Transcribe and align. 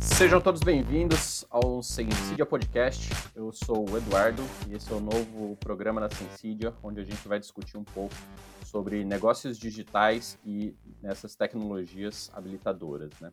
Sejam 0.00 0.40
todos 0.40 0.60
bem-vindos 0.60 1.44
ao 1.50 1.82
Sensidia 1.82 2.46
Podcast. 2.46 3.10
Eu 3.34 3.52
sou 3.52 3.88
o 3.88 3.96
Eduardo 3.96 4.42
e 4.68 4.74
esse 4.74 4.92
é 4.92 4.94
o 4.94 5.00
novo 5.00 5.56
programa 5.56 6.00
da 6.00 6.10
Sensidia, 6.10 6.74
onde 6.82 7.00
a 7.00 7.04
gente 7.04 7.26
vai 7.26 7.38
discutir 7.38 7.76
um 7.76 7.84
pouco 7.84 8.14
sobre 8.64 9.04
negócios 9.04 9.58
digitais 9.58 10.38
e 10.44 10.76
nessas 11.02 11.34
tecnologias 11.34 12.30
habilitadoras, 12.34 13.10
né? 13.20 13.32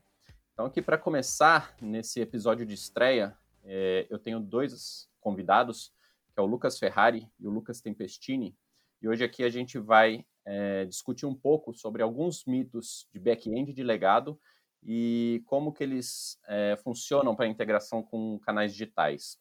Então, 0.54 0.66
aqui 0.66 0.82
para 0.82 0.98
começar, 0.98 1.76
nesse 1.82 2.22
episódio 2.22 2.66
de 2.66 2.74
estreia, 2.74 3.38
é, 3.64 4.08
eu 4.10 4.18
tenho 4.18 4.40
dois 4.40 5.10
convidados, 5.20 5.92
que 6.34 6.40
é 6.40 6.42
o 6.42 6.46
Lucas 6.46 6.80
Ferrari 6.80 7.30
e 7.40 7.48
o 7.48 7.52
Lucas 7.52 7.82
Tempestini, 7.82 8.56
e 9.02 9.08
hoje 9.08 9.24
aqui 9.24 9.44
a 9.44 9.50
gente 9.50 9.78
vai 9.78 10.26
é, 10.46 10.86
discutir 10.86 11.26
um 11.26 11.36
pouco 11.36 11.74
sobre 11.74 12.02
alguns 12.02 12.46
mitos 12.46 13.08
de 13.14 13.20
back-end 13.20 13.74
de 13.74 13.84
legado 13.84 14.40
e 14.86 15.42
como 15.48 15.74
que 15.74 15.84
eles 15.84 16.40
é, 16.48 16.78
funcionam 16.84 17.36
para 17.36 17.48
integração 17.48 18.04
com 18.04 18.40
canais 18.40 18.72
digitais. 18.72 19.38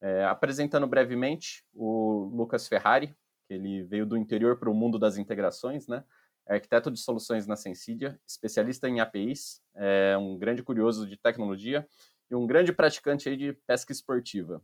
É, 0.00 0.24
apresentando 0.24 0.86
brevemente 0.86 1.64
o 1.74 2.30
Lucas 2.32 2.68
Ferrari, 2.68 3.08
que 3.48 3.54
ele 3.54 3.82
veio 3.82 4.06
do 4.06 4.16
interior 4.16 4.58
para 4.58 4.70
o 4.70 4.74
mundo 4.74 4.98
das 4.98 5.18
integrações, 5.18 5.88
né? 5.88 6.04
É 6.48 6.54
arquiteto 6.54 6.92
de 6.92 7.00
soluções 7.00 7.46
na 7.46 7.56
Sensidia, 7.56 8.20
especialista 8.26 8.88
em 8.88 9.00
APIs, 9.00 9.60
é 9.74 10.16
um 10.16 10.38
grande 10.38 10.62
curioso 10.62 11.06
de 11.08 11.16
tecnologia 11.16 11.86
e 12.30 12.36
um 12.36 12.46
grande 12.46 12.72
praticante 12.72 13.28
aí 13.28 13.36
de 13.36 13.52
pesca 13.66 13.90
esportiva. 13.90 14.62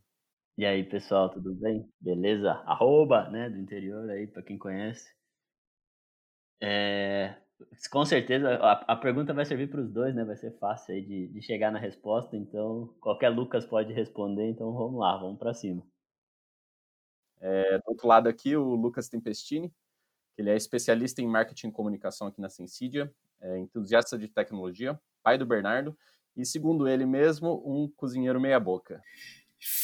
E 0.57 0.65
aí, 0.65 0.85
pessoal, 0.85 1.29
tudo 1.29 1.53
bem? 1.55 1.89
Beleza? 1.99 2.53
Arroba, 2.67 3.29
né, 3.31 3.51
do 3.51 3.59
interior 3.59 4.09
aí, 4.11 4.29
para 4.29 4.43
quem 4.43 4.57
conhece. 4.57 5.11
É, 6.61 7.02
com 7.91 8.05
certeza, 8.05 8.49
a, 8.57 8.73
a 8.93 8.97
pergunta 8.97 9.33
vai 9.33 9.45
servir 9.45 9.69
para 9.69 9.81
os 9.81 9.91
dois, 9.91 10.15
né? 10.15 10.25
Vai 10.25 10.37
ser 10.37 10.53
fácil 10.59 10.95
aí 10.95 11.03
de, 11.03 11.29
de 11.29 11.43
chegar 11.43 11.71
na 11.71 11.79
resposta, 11.79 12.37
então 12.37 12.95
qualquer 13.01 13.31
Lucas 13.31 13.65
pode 13.65 13.93
responder, 13.93 14.49
então 14.49 14.73
vamos 14.73 15.01
lá, 15.01 15.17
vamos 15.17 15.39
para 15.39 15.55
cima. 15.55 15.83
É, 17.41 17.79
do 17.79 17.85
outro 17.89 18.07
lado 18.07 18.29
aqui, 18.29 18.55
o 18.57 18.75
Lucas 18.75 19.09
Tempestini, 19.09 19.73
ele 20.39 20.51
é 20.51 20.57
especialista 20.57 21.21
em 21.21 21.27
marketing 21.27 21.69
e 21.69 21.73
comunicação 21.73 22.27
aqui 22.29 22.41
na 22.41 22.49
Sensidia, 22.49 23.13
é 23.41 23.59
entusiasta 23.59 24.17
de 24.17 24.29
tecnologia, 24.29 24.99
pai 25.23 25.37
do 25.37 25.47
Bernardo, 25.47 25.97
e 26.37 26.47
segundo 26.47 26.89
ele 26.89 27.05
mesmo, 27.05 27.63
um 27.67 27.91
cozinheiro 27.97 28.41
meia-boca. 28.41 29.03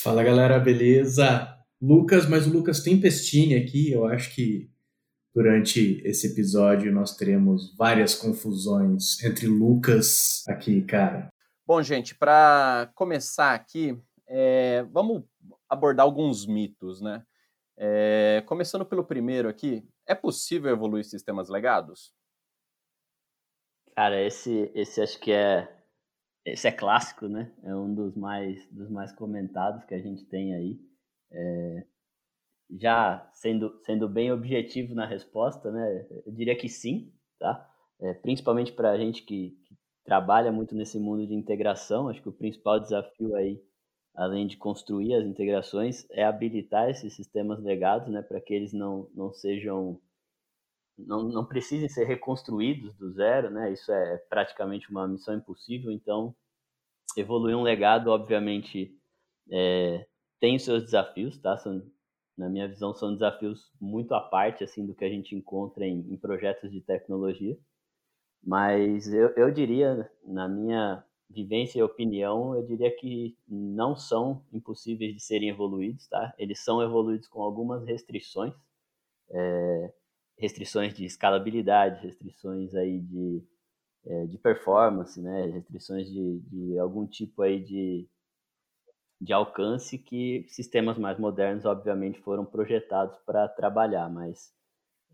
Fala 0.03 0.23
galera, 0.23 0.59
beleza? 0.59 1.57
Lucas, 1.81 2.29
mas 2.29 2.47
o 2.47 2.53
Lucas 2.53 2.81
Tempestini 2.81 3.55
aqui, 3.55 3.93
eu 3.93 4.05
acho 4.05 4.35
que 4.35 4.71
durante 5.39 6.03
esse 6.05 6.27
episódio 6.27 6.93
nós 6.93 7.17
teremos 7.17 7.73
várias 7.77 8.13
confusões 8.13 9.23
entre 9.23 9.47
Lucas 9.47 10.43
aqui, 10.49 10.83
cara. 10.83 11.33
Bom, 11.65 11.81
gente, 11.81 12.13
para 12.13 12.91
começar 12.97 13.55
aqui, 13.55 13.97
é, 14.27 14.83
vamos 14.91 15.23
abordar 15.69 16.05
alguns 16.05 16.45
mitos, 16.45 17.01
né? 17.01 17.23
É, 17.77 18.43
começando 18.47 18.85
pelo 18.85 19.05
primeiro 19.05 19.49
aqui, 19.49 19.89
é 20.09 20.13
possível 20.13 20.73
evoluir 20.73 21.05
sistemas 21.05 21.49
legados? 21.49 22.13
Cara, 23.95 24.21
esse, 24.21 24.73
esse 24.75 25.01
acho 25.01 25.21
que 25.21 25.31
é 25.31 25.73
esse 26.45 26.67
é 26.67 26.73
clássico, 26.73 27.29
né? 27.29 27.53
É 27.63 27.73
um 27.77 27.95
dos 27.95 28.17
mais 28.17 28.67
dos 28.73 28.91
mais 28.91 29.13
comentados 29.13 29.85
que 29.85 29.95
a 29.95 30.01
gente 30.01 30.25
tem 30.25 30.53
aí. 30.53 30.81
É, 31.31 31.87
já 32.71 33.29
sendo, 33.33 33.79
sendo 33.85 34.09
bem 34.09 34.31
objetivo 34.31 34.95
na 34.95 35.07
resposta, 35.07 35.71
né, 35.71 36.07
eu 36.27 36.33
diria 36.33 36.57
que 36.57 36.69
sim, 36.69 37.13
tá? 37.39 37.69
É, 38.01 38.15
principalmente 38.15 38.73
para 38.73 38.91
a 38.91 38.99
gente 38.99 39.23
que, 39.23 39.57
que, 39.65 39.77
trabalha 40.05 40.51
muito 40.51 40.75
nesse 40.75 40.99
mundo 40.99 41.27
de 41.27 41.35
integração, 41.35 42.09
acho 42.09 42.23
que 42.23 42.29
o 42.29 42.33
principal 42.33 42.81
desafio 42.81 43.35
aí, 43.35 43.63
além 44.15 44.47
de 44.47 44.57
construir 44.57 45.15
as 45.15 45.27
integrações, 45.27 46.07
é 46.11 46.25
habilitar 46.25 46.89
esses 46.89 47.15
sistemas 47.15 47.63
legados, 47.63 48.09
né, 48.09 48.23
para 48.23 48.41
que 48.41 48.55
eles 48.55 48.73
não, 48.73 49.11
não 49.15 49.33
sejam, 49.33 50.01
não, 50.97 51.25
não 51.25 51.45
precisem 51.45 51.89
ser 51.89 52.05
reconstruídos 52.05 52.95
do 52.97 53.13
zero, 53.13 53.51
né? 53.51 53.73
Isso 53.73 53.93
é 53.93 54.17
praticamente 54.31 54.91
uma 54.91 55.07
missão 55.07 55.35
impossível. 55.35 55.93
Então, 55.93 56.35
evoluir 57.17 57.57
um 57.57 57.63
legado, 57.63 58.09
obviamente, 58.09 58.97
é, 59.51 60.07
tem 60.41 60.57
os 60.57 60.65
seus 60.65 60.85
desafios, 60.85 61.39
tá? 61.39 61.57
São, 61.59 61.83
na 62.39 62.49
minha 62.49 62.69
visão, 62.69 62.95
são 62.95 63.13
desafios 63.13 63.71
muito 63.81 64.15
à 64.15 64.21
parte 64.21 64.63
assim 64.63 64.87
do 64.87 64.95
que 64.95 65.05
a 65.05 65.09
gente 65.09 65.35
encontra 65.35 65.85
em, 65.85 66.01
em 66.09 66.17
projetos 66.17 66.71
de 66.71 66.81
tecnologia. 66.81 67.59
Mas 68.43 69.13
eu, 69.13 69.31
eu 69.31 69.51
diria, 69.51 70.09
na 70.25 70.49
minha 70.49 71.05
vivência 71.29 71.81
e 71.81 71.83
opinião, 71.83 72.55
eu 72.55 72.63
diria 72.65 72.95
que 72.97 73.37
não 73.47 73.97
são 73.97 74.43
impossíveis 74.53 75.13
de 75.13 75.21
serem 75.21 75.51
evoluídos, 75.51 76.07
tá? 76.07 76.33
Eles 76.39 76.61
são 76.61 76.81
evoluídos 76.81 77.27
com 77.27 77.43
algumas 77.43 77.85
restrições, 77.85 78.55
é, 79.31 79.93
restrições 80.39 80.95
de 80.95 81.05
escalabilidade, 81.05 82.07
restrições 82.07 82.75
aí 82.75 83.01
de, 83.01 83.43
é, 84.07 84.27
de 84.27 84.39
performance, 84.39 85.21
né? 85.21 85.47
Restrições 85.47 86.09
de, 86.09 86.39
de 86.41 86.79
algum 86.79 87.05
tipo 87.07 87.43
aí 87.43 87.63
de 87.63 88.09
de 89.21 89.33
alcance 89.33 89.99
que 89.99 90.47
sistemas 90.49 90.97
mais 90.97 91.19
modernos, 91.19 91.65
obviamente, 91.65 92.21
foram 92.21 92.45
projetados 92.45 93.19
para 93.27 93.49
trabalhar, 93.49 94.09
mas 94.09 94.53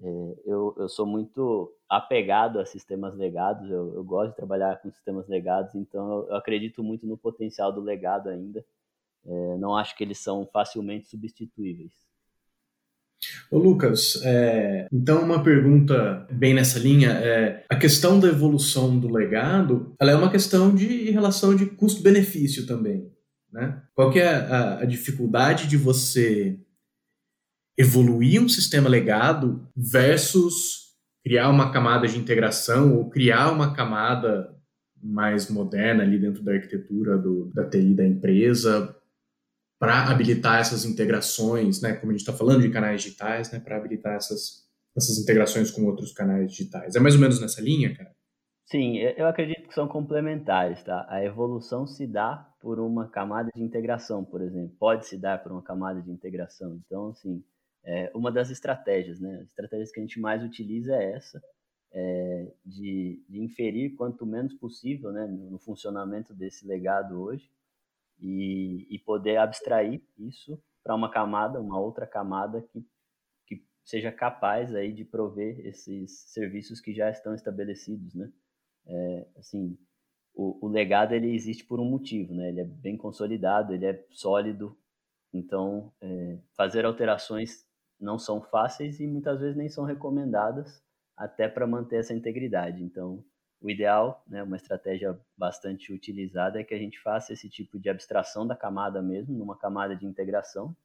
é, 0.02 0.06
eu, 0.44 0.74
eu 0.78 0.88
sou 0.88 1.06
muito 1.06 1.72
apegado 1.88 2.58
a 2.58 2.66
sistemas 2.66 3.16
legados, 3.16 3.70
eu, 3.70 3.94
eu, 3.94 4.04
gosto 4.04 4.30
de 4.30 4.36
trabalhar 4.36 4.80
com 4.82 4.90
sistemas 4.90 5.26
legados, 5.28 5.74
então 5.74 6.12
eu, 6.12 6.28
eu 6.28 6.36
acredito 6.36 6.82
muito 6.82 7.06
no 7.06 7.16
potencial 7.16 7.72
do 7.72 7.80
legado 7.80 8.28
ainda, 8.28 8.64
é, 9.24 9.56
não 9.56 9.76
acho 9.76 9.96
que 9.96 10.04
eles 10.04 10.18
são 10.18 10.46
facilmente 10.52 11.08
substituíveis. 11.08 11.92
Ô 13.50 13.58
Lucas, 13.58 14.20
é, 14.22 14.86
então 14.92 15.22
uma 15.22 15.42
pergunta 15.42 16.26
bem 16.30 16.52
nessa 16.52 16.78
linha 16.78 17.10
é 17.10 17.64
a 17.70 17.76
questão 17.76 18.20
da 18.20 18.28
evolução 18.28 18.98
do 18.98 19.10
legado, 19.10 19.94
ela 19.98 20.10
é 20.10 20.16
uma 20.16 20.30
questão 20.30 20.74
de 20.74 21.10
relação 21.10 21.54
de 21.56 21.66
custo-benefício 21.66 22.66
também. 22.66 23.13
Né? 23.54 23.80
Qual 23.94 24.10
que 24.10 24.18
é 24.18 24.34
a, 24.34 24.80
a 24.80 24.84
dificuldade 24.84 25.68
de 25.68 25.76
você 25.76 26.58
evoluir 27.78 28.42
um 28.42 28.48
sistema 28.48 28.88
legado 28.88 29.64
versus 29.76 30.96
criar 31.22 31.48
uma 31.50 31.72
camada 31.72 32.08
de 32.08 32.18
integração 32.18 32.96
ou 32.96 33.08
criar 33.08 33.52
uma 33.52 33.72
camada 33.72 34.52
mais 35.00 35.48
moderna 35.48 36.02
ali 36.02 36.18
dentro 36.18 36.42
da 36.42 36.52
arquitetura 36.52 37.16
do, 37.16 37.46
da 37.54 37.64
TI 37.64 37.94
da 37.94 38.04
empresa 38.04 38.92
para 39.78 40.08
habilitar 40.08 40.58
essas 40.58 40.84
integrações, 40.84 41.80
né, 41.80 41.92
como 41.94 42.10
a 42.10 42.14
gente 42.14 42.22
está 42.22 42.32
falando 42.32 42.62
de 42.62 42.70
canais 42.70 43.02
digitais, 43.02 43.52
né, 43.52 43.60
para 43.60 43.76
habilitar 43.76 44.16
essas, 44.16 44.64
essas 44.96 45.16
integrações 45.18 45.70
com 45.70 45.84
outros 45.84 46.12
canais 46.12 46.50
digitais. 46.50 46.96
É 46.96 47.00
mais 47.00 47.14
ou 47.14 47.20
menos 47.20 47.40
nessa 47.40 47.60
linha, 47.60 47.94
cara? 47.94 48.12
Sim, 48.66 48.96
eu 48.96 49.26
acredito 49.26 49.68
que 49.68 49.74
são 49.74 49.86
complementares, 49.86 50.82
tá? 50.82 51.06
A 51.08 51.22
evolução 51.22 51.86
se 51.86 52.06
dá 52.06 52.50
por 52.60 52.80
uma 52.80 53.08
camada 53.08 53.50
de 53.54 53.62
integração, 53.62 54.24
por 54.24 54.40
exemplo. 54.40 54.74
Pode 54.78 55.06
se 55.06 55.18
dar 55.18 55.42
por 55.42 55.52
uma 55.52 55.62
camada 55.62 56.00
de 56.00 56.10
integração. 56.10 56.80
Então, 56.86 57.08
assim, 57.10 57.44
é 57.84 58.10
uma 58.14 58.32
das 58.32 58.50
estratégias, 58.50 59.20
né? 59.20 59.40
As 59.42 59.48
estratégias 59.48 59.92
que 59.92 60.00
a 60.00 60.02
gente 60.02 60.18
mais 60.18 60.42
utiliza 60.42 60.96
é 60.96 61.12
essa, 61.12 61.42
é 61.92 62.52
de, 62.64 63.22
de, 63.28 63.40
inferir 63.40 63.94
quanto 63.96 64.26
menos 64.26 64.54
possível, 64.54 65.12
né, 65.12 65.26
no 65.26 65.58
funcionamento 65.58 66.34
desse 66.34 66.66
legado 66.66 67.20
hoje 67.20 67.48
e, 68.18 68.86
e 68.90 68.98
poder 68.98 69.36
abstrair 69.36 70.02
isso 70.18 70.60
para 70.82 70.94
uma 70.94 71.10
camada, 71.10 71.60
uma 71.60 71.78
outra 71.78 72.06
camada 72.06 72.62
que, 72.72 72.84
seja 73.84 74.10
capaz 74.10 74.74
aí 74.74 74.92
de 74.92 75.04
prover 75.04 75.60
esses 75.66 76.24
serviços 76.32 76.80
que 76.80 76.94
já 76.94 77.10
estão 77.10 77.34
estabelecidos, 77.34 78.14
né? 78.14 78.32
É, 78.86 79.26
assim, 79.36 79.78
o, 80.34 80.66
o, 80.66 80.68
legado 80.68 81.14
ele 81.14 81.34
existe 81.34 81.64
por 81.64 81.80
um 81.80 81.84
motivo, 81.84 82.34
né? 82.34 82.48
Ele 82.48 82.60
é 82.60 82.64
bem 82.64 82.96
consolidado, 82.96 83.72
ele 83.72 83.86
é 83.86 84.04
sólido. 84.10 84.76
Então, 85.32 85.92
é, 86.00 86.38
fazer 86.56 86.84
alterações 86.84 87.66
não 88.00 88.18
são 88.18 88.42
fáceis 88.42 89.00
e 89.00 89.06
muitas 89.06 89.40
vezes 89.40 89.56
nem 89.56 89.68
são 89.68 89.84
recomendadas 89.84 90.82
até 91.16 91.48
para 91.48 91.66
manter 91.66 91.96
essa 91.96 92.14
integridade. 92.14 92.82
Então, 92.82 93.24
o 93.60 93.70
ideal, 93.70 94.22
né, 94.26 94.42
uma 94.42 94.56
estratégia 94.56 95.18
bastante 95.36 95.92
utilizada 95.92 96.60
é 96.60 96.64
que 96.64 96.74
a 96.74 96.78
gente 96.78 97.00
faça 97.00 97.32
esse 97.32 97.48
tipo 97.48 97.78
de 97.78 97.88
abstração 97.88 98.46
da 98.46 98.54
camada 98.54 99.00
mesmo, 99.00 99.36
numa 99.36 99.56
camada 99.56 99.96
de 99.96 100.04
integração, 100.04 100.76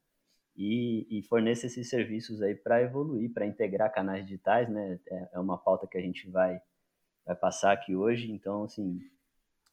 e, 0.55 1.07
e 1.09 1.23
forneça 1.23 1.65
esses 1.65 1.89
serviços 1.89 2.41
aí 2.41 2.55
para 2.55 2.81
evoluir, 2.81 3.31
para 3.33 3.45
integrar 3.45 3.93
canais 3.93 4.23
digitais, 4.25 4.69
né? 4.69 4.99
É, 5.07 5.29
é 5.33 5.39
uma 5.39 5.57
pauta 5.57 5.87
que 5.87 5.97
a 5.97 6.01
gente 6.01 6.29
vai 6.29 6.61
vai 7.29 7.35
passar 7.35 7.73
aqui 7.73 7.95
hoje. 7.95 8.31
Então, 8.31 8.63
assim, 8.63 8.99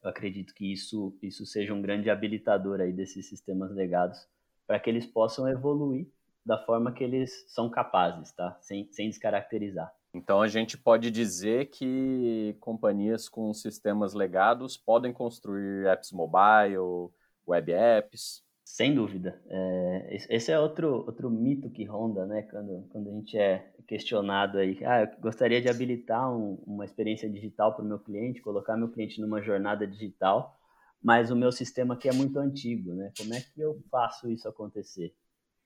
eu 0.03 0.11
acredito 0.11 0.55
que 0.55 0.71
isso, 0.71 1.17
isso 1.23 1.47
seja 1.47 1.73
um 1.73 1.81
grande 1.81 2.11
habilitador 2.11 2.81
aí 2.81 2.93
desses 2.93 3.27
sistemas 3.29 3.75
legados 3.75 4.19
para 4.67 4.79
que 4.79 4.91
eles 4.91 5.07
possam 5.07 5.49
evoluir 5.49 6.07
da 6.45 6.59
forma 6.59 6.93
que 6.93 7.03
eles 7.03 7.45
são 7.49 7.71
capazes, 7.71 8.31
tá? 8.33 8.57
Sem, 8.61 8.87
sem 8.93 9.09
descaracterizar. 9.09 9.91
Então 10.13 10.41
a 10.41 10.49
gente 10.49 10.77
pode 10.77 11.11
dizer 11.11 11.71
que 11.71 12.57
companhias 12.61 13.29
com 13.29 13.53
sistemas 13.53 14.13
legados 14.13 14.77
podem 14.77 15.13
construir 15.13 15.87
apps 15.87 16.13
mobile, 16.13 17.11
web 17.47 17.73
apps. 17.73 18.45
Sem 18.65 18.95
dúvida. 18.95 19.41
É, 19.49 20.17
esse 20.29 20.53
é 20.53 20.59
outro, 20.59 21.07
outro 21.07 21.31
mito 21.31 21.71
que 21.71 21.85
ronda, 21.85 22.27
né? 22.27 22.43
Quando, 22.43 22.87
quando 22.91 23.09
a 23.09 23.13
gente 23.13 23.39
é 23.39 23.73
questionado 23.87 24.59
aí. 24.59 24.79
Ah, 24.85 25.03
eu 25.03 25.21
gostaria 25.21 25.61
de 25.61 25.69
habilitar 25.69 26.31
um, 26.31 26.55
uma 26.67 26.85
experiência 26.85 27.29
digital 27.29 27.75
para 27.75 27.85
o 27.85 27.89
meu 27.89 27.99
cliente, 27.99 28.43
colocar 28.43 28.77
meu 28.77 28.89
cliente 28.89 29.21
numa 29.21 29.41
jornada 29.43 29.87
digital, 29.87 30.59
mas 31.03 31.31
o 31.31 31.37
meu 31.37 31.53
sistema 31.53 31.95
aqui 31.95 32.09
é 32.09 32.13
muito 32.13 32.39
antigo, 32.39 32.93
né? 32.95 33.13
Como 33.17 33.35
é 33.35 33.41
que 33.41 33.61
eu 33.61 33.83
faço 33.91 34.29
isso 34.31 34.49
acontecer? 34.49 35.15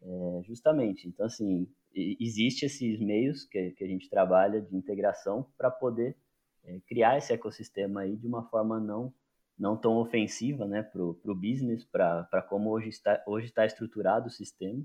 É, 0.02 0.43
justamente. 0.44 1.08
Então, 1.08 1.26
assim, 1.26 1.69
existe 1.94 2.67
esses 2.67 3.00
meios 3.00 3.44
que, 3.44 3.70
que 3.72 3.84
a 3.84 3.87
gente 3.87 4.08
trabalha 4.08 4.61
de 4.61 4.76
integração 4.76 5.46
para 5.56 5.70
poder 5.70 6.17
é, 6.64 6.81
criar 6.87 7.19
esse 7.19 7.32
ecossistema 7.32 8.02
aí 8.02 8.17
de 8.17 8.26
uma 8.26 8.44
forma 8.44 8.78
não 8.78 9.12
não 9.61 9.76
tão 9.76 9.99
ofensiva 9.99 10.64
né, 10.64 10.82
para 10.82 11.02
o 11.02 11.34
business, 11.34 11.84
para 11.84 12.43
como 12.49 12.70
hoje 12.70 12.88
está, 12.88 13.22
hoje 13.26 13.44
está 13.44 13.67
estruturado 13.67 14.28
o 14.28 14.31
sistema 14.31 14.82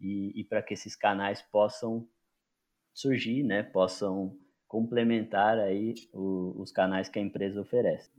e, 0.00 0.32
e 0.40 0.42
para 0.42 0.60
que 0.60 0.74
esses 0.74 0.96
canais 0.96 1.40
possam 1.40 2.04
surgir, 2.98 3.44
né, 3.44 3.62
possam 3.62 4.36
complementar 4.66 5.56
aí 5.56 5.94
o, 6.12 6.60
os 6.60 6.72
canais 6.72 7.08
que 7.08 7.16
a 7.18 7.22
empresa 7.22 7.60
oferece. 7.60 8.10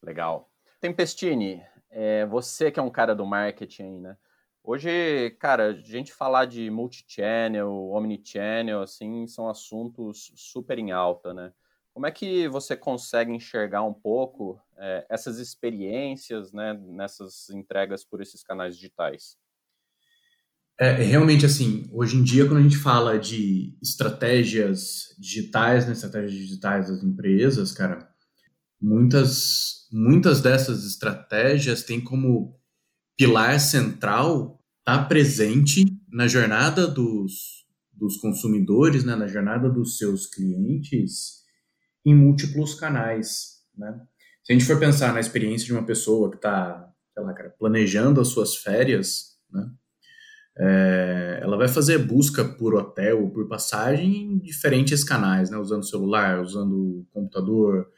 Legal. 0.00 0.48
Tempestini, 0.80 1.60
é, 1.90 2.24
você 2.24 2.70
que 2.70 2.78
é 2.78 2.82
um 2.82 2.90
cara 2.90 3.16
do 3.16 3.26
marketing, 3.26 3.98
né? 3.98 4.16
Hoje, 4.62 5.30
cara, 5.40 5.70
a 5.70 5.72
gente 5.72 6.12
falar 6.12 6.44
de 6.44 6.70
multichannel, 6.70 7.90
omnichannel, 7.90 8.80
assim, 8.80 9.26
são 9.26 9.48
assuntos 9.48 10.32
super 10.36 10.78
em 10.78 10.92
alta, 10.92 11.34
né? 11.34 11.52
Como 11.92 12.06
é 12.06 12.12
que 12.12 12.46
você 12.48 12.76
consegue 12.76 13.32
enxergar 13.32 13.82
um 13.82 13.92
pouco 13.92 14.58
é, 14.76 15.04
essas 15.08 15.38
experiências, 15.38 16.52
né, 16.52 16.74
nessas 16.74 17.50
entregas 17.50 18.04
por 18.04 18.20
esses 18.22 18.42
canais 18.44 18.76
digitais? 18.76 19.36
É, 20.78 20.90
realmente, 20.90 21.46
assim, 21.46 21.88
hoje 21.92 22.16
em 22.16 22.22
dia, 22.24 22.46
quando 22.46 22.58
a 22.58 22.62
gente 22.62 22.76
fala 22.76 23.16
de 23.18 23.78
estratégias 23.80 25.14
digitais, 25.18 25.86
né, 25.86 25.92
estratégias 25.92 26.32
digitais 26.32 26.88
das 26.88 27.02
empresas, 27.04 27.70
cara, 27.70 28.08
muitas, 28.80 29.88
muitas 29.92 30.40
dessas 30.40 30.84
estratégias 30.84 31.84
têm 31.84 32.00
como 32.00 32.58
pilar 33.16 33.60
central 33.60 34.60
estar 34.80 35.02
tá 35.02 35.04
presente 35.04 35.84
na 36.12 36.26
jornada 36.26 36.88
dos, 36.88 37.64
dos 37.92 38.16
consumidores, 38.16 39.04
né, 39.04 39.14
na 39.14 39.28
jornada 39.28 39.70
dos 39.70 39.96
seus 39.96 40.26
clientes, 40.26 41.44
em 42.04 42.14
múltiplos 42.14 42.74
canais, 42.74 43.62
né? 43.76 44.00
Se 44.44 44.52
a 44.52 44.56
gente 44.56 44.66
for 44.66 44.78
pensar 44.78 45.14
na 45.14 45.20
experiência 45.20 45.66
de 45.66 45.72
uma 45.72 45.86
pessoa 45.86 46.30
que 46.30 46.36
está, 46.36 46.92
sei 47.14 47.22
lá, 47.22 47.32
cara, 47.32 47.54
planejando 47.58 48.20
as 48.20 48.28
suas 48.28 48.56
férias, 48.56 49.38
né? 49.50 49.70
É, 50.56 51.40
ela 51.42 51.56
vai 51.56 51.66
fazer 51.66 51.98
busca 51.98 52.44
por 52.44 52.74
hotel, 52.74 53.28
por 53.30 53.48
passagem 53.48 54.34
em 54.34 54.38
diferentes 54.38 55.02
canais, 55.02 55.50
né? 55.50 55.56
Usando 55.56 55.84
celular, 55.84 56.40
usando 56.40 57.04
computador, 57.12 57.88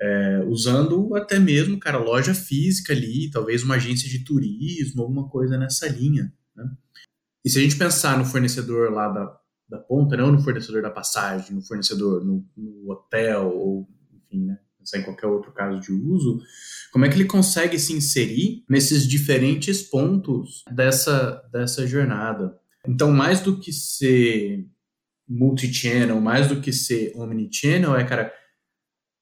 é, 0.00 0.44
usando 0.46 1.14
até 1.16 1.38
mesmo, 1.38 1.78
cara, 1.78 1.98
loja 1.98 2.34
física 2.34 2.92
ali, 2.92 3.30
talvez 3.30 3.62
uma 3.62 3.76
agência 3.76 4.08
de 4.08 4.24
turismo, 4.24 5.02
alguma 5.02 5.28
coisa 5.28 5.56
nessa 5.58 5.88
linha. 5.88 6.32
Né? 6.54 6.64
E 7.44 7.50
se 7.50 7.58
a 7.58 7.62
gente 7.62 7.76
pensar 7.76 8.18
no 8.18 8.24
fornecedor 8.24 8.92
lá 8.92 9.08
da, 9.08 9.38
da 9.68 9.78
ponta, 9.78 10.16
não 10.16 10.32
no 10.32 10.42
fornecedor 10.42 10.82
da 10.82 10.90
passagem, 10.90 11.54
no 11.54 11.62
fornecedor, 11.62 12.24
no, 12.24 12.44
no 12.56 12.90
hotel, 12.90 13.52
ou 13.54 13.88
enfim, 14.12 14.44
né? 14.44 14.58
Pensar 14.84 14.98
em 14.98 15.02
qualquer 15.02 15.26
outro 15.26 15.50
caso 15.50 15.80
de 15.80 15.92
uso, 15.92 16.42
como 16.92 17.06
é 17.06 17.08
que 17.08 17.14
ele 17.14 17.24
consegue 17.24 17.78
se 17.78 17.94
inserir 17.94 18.62
nesses 18.68 19.08
diferentes 19.08 19.82
pontos 19.82 20.62
dessa, 20.70 21.42
dessa 21.50 21.86
jornada? 21.86 22.54
Então, 22.86 23.10
mais 23.10 23.40
do 23.40 23.58
que 23.58 23.72
ser 23.72 24.68
multi-channel, 25.26 26.20
mais 26.20 26.48
do 26.48 26.60
que 26.60 26.70
ser 26.70 27.12
omnichannel, 27.16 27.96
é, 27.96 28.04
cara, 28.04 28.30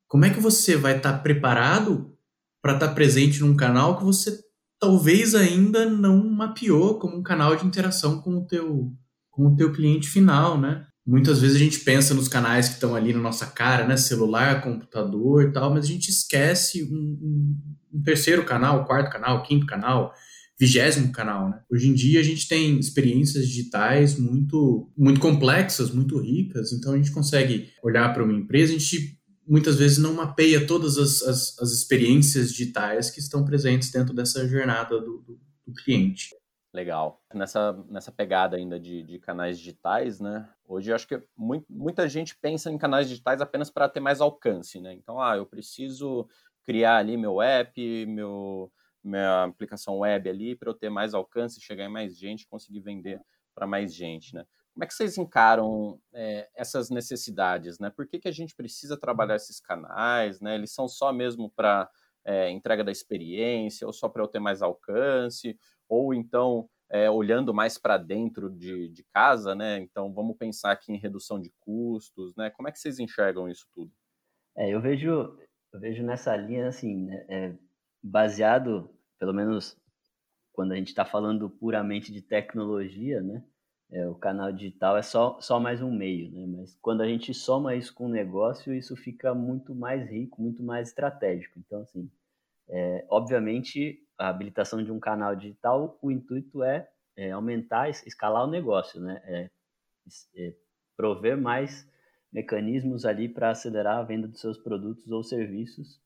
como 0.09 0.25
é 0.25 0.31
que 0.31 0.41
você 0.41 0.77
vai 0.77 0.97
estar 0.97 1.13
tá 1.13 1.19
preparado 1.21 2.13
para 2.61 2.75
estar 2.75 2.89
tá 2.89 2.95
presente 2.95 3.41
num 3.41 3.57
canal 3.57 3.97
que 3.97 4.05
você 4.05 4.37
talvez 4.81 5.37
ainda 5.37 5.89
não 5.89 6.29
mapeou 6.29 6.99
como 6.99 7.17
um 7.17 7.23
canal 7.23 7.55
de 7.55 7.65
interação 7.65 8.21
com 8.21 8.39
o 8.39 8.45
teu, 8.45 8.93
com 9.31 9.47
o 9.47 9.55
teu 9.55 9.73
cliente 9.73 10.09
final, 10.09 10.61
né? 10.61 10.89
Muitas 11.05 11.41
vezes 11.41 11.57
a 11.57 11.59
gente 11.59 11.81
pensa 11.81 12.15
nos 12.15 12.29
canais 12.29 12.69
que 12.69 12.75
estão 12.75 12.95
ali 12.95 13.13
na 13.13 13.19
nossa 13.19 13.47
cara, 13.47 13.87
né? 13.87 13.97
Celular, 13.97 14.63
computador 14.63 15.45
e 15.45 15.53
tal, 15.53 15.75
mas 15.75 15.85
a 15.85 15.89
gente 15.89 16.09
esquece 16.09 16.85
um, 16.85 17.19
um, 17.21 17.57
um 17.95 18.03
terceiro 18.03 18.45
canal, 18.45 18.85
quarto 18.85 19.11
canal, 19.11 19.43
quinto 19.43 19.67
canal, 19.67 20.15
vigésimo 20.59 21.11
canal, 21.11 21.51
né? 21.51 21.61
Hoje 21.69 21.89
em 21.89 21.95
dia 21.95 22.21
a 22.21 22.23
gente 22.23 22.47
tem 22.47 22.79
experiências 22.79 23.49
digitais 23.49 24.17
muito, 24.17 24.93
muito 24.97 25.19
complexas, 25.19 25.91
muito 25.91 26.19
ricas, 26.21 26.73
então 26.73 26.93
a 26.93 26.97
gente 26.97 27.11
consegue 27.11 27.71
olhar 27.83 28.15
para 28.15 28.23
uma 28.23 28.33
empresa, 28.33 28.73
a 28.73 28.79
gente 28.79 29.19
muitas 29.45 29.77
vezes 29.77 29.99
não 29.99 30.15
mapeia 30.15 30.65
todas 30.65 30.99
as, 30.99 31.21
as, 31.23 31.59
as, 31.59 31.73
experiências 31.73 32.53
digitais 32.53 33.11
que 33.11 33.19
estão 33.19 33.45
presentes 33.45 33.91
dentro 33.91 34.15
dessa 34.15 34.47
jornada 34.47 35.01
do, 35.01 35.19
do, 35.19 35.41
do 35.67 35.75
cliente. 35.75 36.29
Legal. 36.73 37.23
Nessa, 37.35 37.73
nessa 37.89 38.11
pegada 38.11 38.57
ainda 38.57 38.81
de, 38.81 39.03
de 39.03 39.19
canais 39.19 39.59
digitais, 39.59 40.21
né? 40.21 40.49
Hoje 40.65 40.91
eu 40.91 40.95
acho 40.95 41.07
que 41.07 41.23
muito, 41.37 41.67
muita 41.69 42.09
gente 42.09 42.35
pensa 42.39 42.71
em 42.71 42.79
canais 42.79 43.09
digitais 43.09 43.43
apenas 43.43 43.71
para 43.71 43.91
ter 43.91 44.01
mais 44.01 44.23
alcance, 44.23 44.81
né? 44.81 44.95
Então, 44.95 45.21
ah, 45.21 45.37
eu 45.37 45.45
preciso 45.45 46.27
criar 46.65 46.97
ali 46.97 47.19
meu 47.19 47.43
app, 47.43 48.07
meu, 48.07 48.73
minha 49.05 49.45
aplicação 49.45 49.99
web 49.99 50.31
ali 50.31 50.57
para 50.57 50.71
eu 50.71 50.75
ter 50.75 50.89
mais 50.89 51.13
alcance, 51.13 51.61
chegar 51.61 51.85
em 51.85 51.93
mais 51.93 52.17
gente, 52.17 52.49
conseguir 52.49 52.81
vender 52.81 53.21
para 53.55 53.67
mais 53.67 53.95
gente, 53.95 54.35
né? 54.35 54.47
Como 54.73 54.85
é 54.85 54.87
que 54.87 54.95
vocês 54.95 55.19
encaram 55.19 56.01
é, 56.15 56.49
essas 56.55 56.89
necessidades, 56.89 57.79
né? 57.79 57.91
Por 57.91 58.07
que, 58.07 58.19
que 58.19 58.29
a 58.29 58.33
gente 58.33 58.55
precisa 58.55 58.97
trabalhar 58.97 59.37
esses 59.37 59.61
canais, 59.61 60.41
né? 60.41 60.55
Eles 60.55 60.73
são 60.73 60.89
só 60.89 61.13
mesmo 61.13 61.51
para 61.51 61.91
é, 62.25 62.51
entrega 62.51 62.85
da 62.85 62.93
experiência, 62.93 63.87
ou 63.87 63.93
só 63.93 64.09
para 64.09 64.23
eu 64.23 64.29
ter 64.29 64.39
mais 64.39 64.63
alcance, 64.63 65.59
ou 65.89 66.15
então 66.15 66.69
é, 66.91 67.11
olhando 67.11 67.55
mais 67.55 67.79
para 67.79 67.97
dentro 67.97 68.51
de, 68.51 68.89
de, 68.91 69.03
casa, 69.15 69.55
né? 69.55 69.79
Então 69.79 70.13
vamos 70.13 70.37
pensar 70.37 70.73
aqui 70.73 70.93
em 70.93 70.99
redução 70.99 71.41
de 71.41 71.51
custos, 71.59 72.37
né? 72.37 72.51
Como 72.51 72.69
é 72.69 72.73
que 72.73 72.79
vocês 72.79 72.99
enxergam 72.99 73.49
isso 73.49 73.67
tudo? 73.75 73.91
É, 74.55 74.69
eu 74.69 74.81
vejo, 74.81 75.39
eu 75.73 75.81
vejo 75.81 76.03
nessa 76.03 76.37
linha 76.37 76.69
assim, 76.69 77.07
né? 77.07 77.25
é, 77.29 77.55
baseado, 78.03 78.91
pelo 79.19 79.33
menos 79.33 79.81
quando 80.53 80.73
a 80.73 80.77
gente 80.77 80.89
está 80.89 81.05
falando 81.05 81.49
puramente 81.49 82.13
de 82.13 82.21
tecnologia, 82.21 83.23
né? 83.23 83.43
É, 83.91 84.07
o 84.09 84.15
canal 84.15 84.53
digital 84.53 84.97
é 84.97 85.03
só, 85.03 85.39
só 85.41 85.61
mais 85.61 85.83
um 85.83 85.91
meio, 85.91 86.31
né? 86.31 86.47
Mas 86.47 86.77
quando 86.81 87.03
a 87.03 87.07
gente 87.07 87.33
soma 87.33 87.75
isso 87.75 87.95
com 87.95 88.07
o 88.07 88.11
negócio, 88.11 88.75
isso 88.75 88.95
fica 88.97 89.35
muito 89.35 89.75
mais 89.75 90.11
rico, 90.11 90.43
muito 90.43 90.63
mais 90.63 90.89
estratégico. 90.89 91.59
Então, 91.59 91.81
assim, 91.81 92.11
é, 92.73 93.05
obviamente, 93.11 94.03
a 94.19 94.31
habilitação 94.31 94.83
de 94.83 94.91
um 94.91 94.99
canal 94.99 95.37
digital, 95.37 95.99
o 96.01 96.11
intuito 96.11 96.63
é, 96.63 96.89
é 97.15 97.31
aumentar, 97.31 97.91
escalar 97.91 98.45
o 98.45 98.51
negócio, 98.51 98.99
né? 98.99 99.21
É, 99.27 99.51
é 100.37 100.55
prover 100.97 101.37
mais 101.37 101.87
mecanismos 102.33 103.05
ali 103.05 103.29
para 103.29 103.51
acelerar 103.51 103.99
a 103.99 104.03
venda 104.03 104.27
dos 104.27 104.41
seus 104.41 104.57
produtos 104.57 105.11
ou 105.13 105.23
serviços 105.23 106.01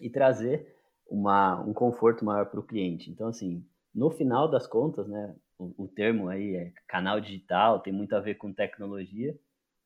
e 0.00 0.08
trazer 0.08 0.74
uma, 1.06 1.60
um 1.60 1.74
conforto 1.74 2.24
maior 2.24 2.46
para 2.46 2.60
o 2.60 2.62
cliente. 2.62 3.10
Então, 3.10 3.28
assim, 3.28 3.62
no 3.94 4.10
final 4.10 4.48
das 4.48 4.66
contas, 4.66 5.06
né, 5.06 5.36
o, 5.58 5.84
o 5.84 5.88
termo 5.88 6.28
aí 6.28 6.56
é 6.56 6.72
canal 6.88 7.20
digital, 7.20 7.80
tem 7.80 7.92
muito 7.92 8.16
a 8.16 8.20
ver 8.20 8.36
com 8.36 8.50
tecnologia, 8.50 9.38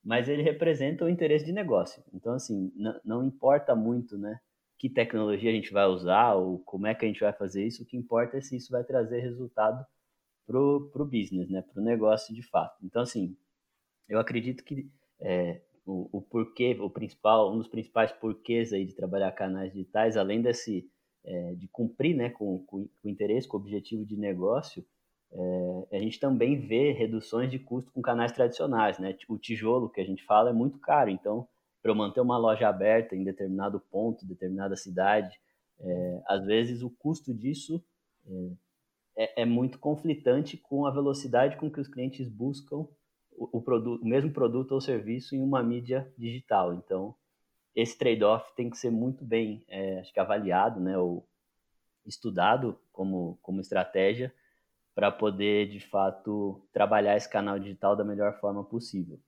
mas 0.04 0.28
ele 0.28 0.42
representa 0.42 1.04
o 1.04 1.08
interesse 1.08 1.44
de 1.44 1.52
negócio. 1.52 2.00
Então, 2.14 2.32
assim, 2.32 2.72
não 3.04 3.24
importa 3.24 3.74
muito, 3.74 4.16
né, 4.16 4.38
que 4.78 4.90
tecnologia 4.90 5.50
a 5.50 5.54
gente 5.54 5.72
vai 5.72 5.86
usar 5.86 6.34
ou 6.34 6.58
como 6.60 6.86
é 6.86 6.94
que 6.94 7.04
a 7.04 7.08
gente 7.08 7.20
vai 7.20 7.32
fazer 7.32 7.66
isso, 7.66 7.82
o 7.82 7.86
que 7.86 7.96
importa 7.96 8.36
é 8.36 8.40
se 8.40 8.56
isso 8.56 8.70
vai 8.70 8.84
trazer 8.84 9.20
resultado 9.20 9.84
pro, 10.46 10.90
pro 10.92 11.04
business, 11.04 11.48
né, 11.48 11.62
pro 11.62 11.82
negócio 11.82 12.34
de 12.34 12.42
fato. 12.42 12.76
Então, 12.84 13.02
assim, 13.02 13.36
eu 14.08 14.18
acredito 14.18 14.62
que 14.64 14.88
é, 15.20 15.62
o, 15.84 16.18
o 16.18 16.22
porquê, 16.22 16.76
o 16.78 16.90
principal, 16.90 17.52
um 17.52 17.58
dos 17.58 17.68
principais 17.68 18.12
porquês 18.12 18.72
aí 18.72 18.84
de 18.84 18.94
trabalhar 18.94 19.32
canais 19.32 19.72
digitais, 19.72 20.16
além 20.16 20.42
desse 20.42 20.88
é, 21.24 21.54
de 21.54 21.66
cumprir, 21.68 22.14
né, 22.14 22.30
com, 22.30 22.64
com, 22.66 22.86
com 22.86 23.08
o 23.08 23.10
interesse, 23.10 23.48
com 23.48 23.56
o 23.56 23.60
objetivo 23.60 24.04
de 24.04 24.16
negócio, 24.16 24.84
é, 25.32 25.96
a 25.96 25.98
gente 25.98 26.20
também 26.20 26.60
vê 26.60 26.92
reduções 26.92 27.50
de 27.50 27.58
custo 27.58 27.90
com 27.92 28.00
canais 28.00 28.32
tradicionais, 28.32 28.98
né? 28.98 29.16
O 29.28 29.36
tijolo 29.36 29.90
que 29.90 30.00
a 30.00 30.04
gente 30.04 30.24
fala 30.24 30.50
é 30.50 30.52
muito 30.52 30.78
caro, 30.78 31.10
então 31.10 31.48
para 31.86 31.92
eu 31.92 31.94
manter 31.94 32.20
uma 32.20 32.36
loja 32.36 32.68
aberta 32.68 33.14
em 33.14 33.22
determinado 33.22 33.78
ponto, 33.78 34.26
determinada 34.26 34.74
cidade, 34.74 35.38
é, 35.78 36.22
às 36.26 36.44
vezes 36.44 36.82
o 36.82 36.90
custo 36.90 37.32
disso 37.32 37.80
é, 38.26 39.24
é, 39.24 39.42
é, 39.42 39.44
muito 39.44 39.78
conflitante 39.78 40.56
com 40.56 40.84
a 40.84 40.90
velocidade 40.90 41.56
com 41.56 41.70
que 41.70 41.78
os 41.78 41.86
clientes 41.86 42.28
buscam 42.28 42.88
o, 43.30 43.62
produto, 43.62 44.02
o 44.02 44.08
mesmo 44.08 44.32
produto 44.32 44.72
ou 44.72 44.80
serviço 44.80 45.36
em 45.36 45.40
uma 45.40 45.62
mídia 45.62 46.12
digital. 46.18 46.74
Então, 46.74 47.14
esse 47.72 47.96
trade-off 47.96 48.52
tem 48.56 48.68
que 48.68 48.78
ser 48.78 48.90
muito 48.90 49.24
bem, 49.24 49.64
é, 49.68 50.00
acho 50.00 50.12
que 50.12 50.18
avaliado, 50.18 50.80
né, 50.80 50.98
ou 50.98 51.24
estudado 52.04 52.76
como, 52.90 53.38
como 53.42 53.60
estratégia 53.60 54.34
para 54.92 55.12
poder, 55.12 55.68
de 55.68 55.78
fato, 55.78 56.66
trabalhar 56.72 57.16
esse 57.16 57.30
canal 57.30 57.60
digital 57.60 57.94
da 57.94 58.02
melhor 58.02 58.40
forma 58.40 58.64
possível. 58.64 59.20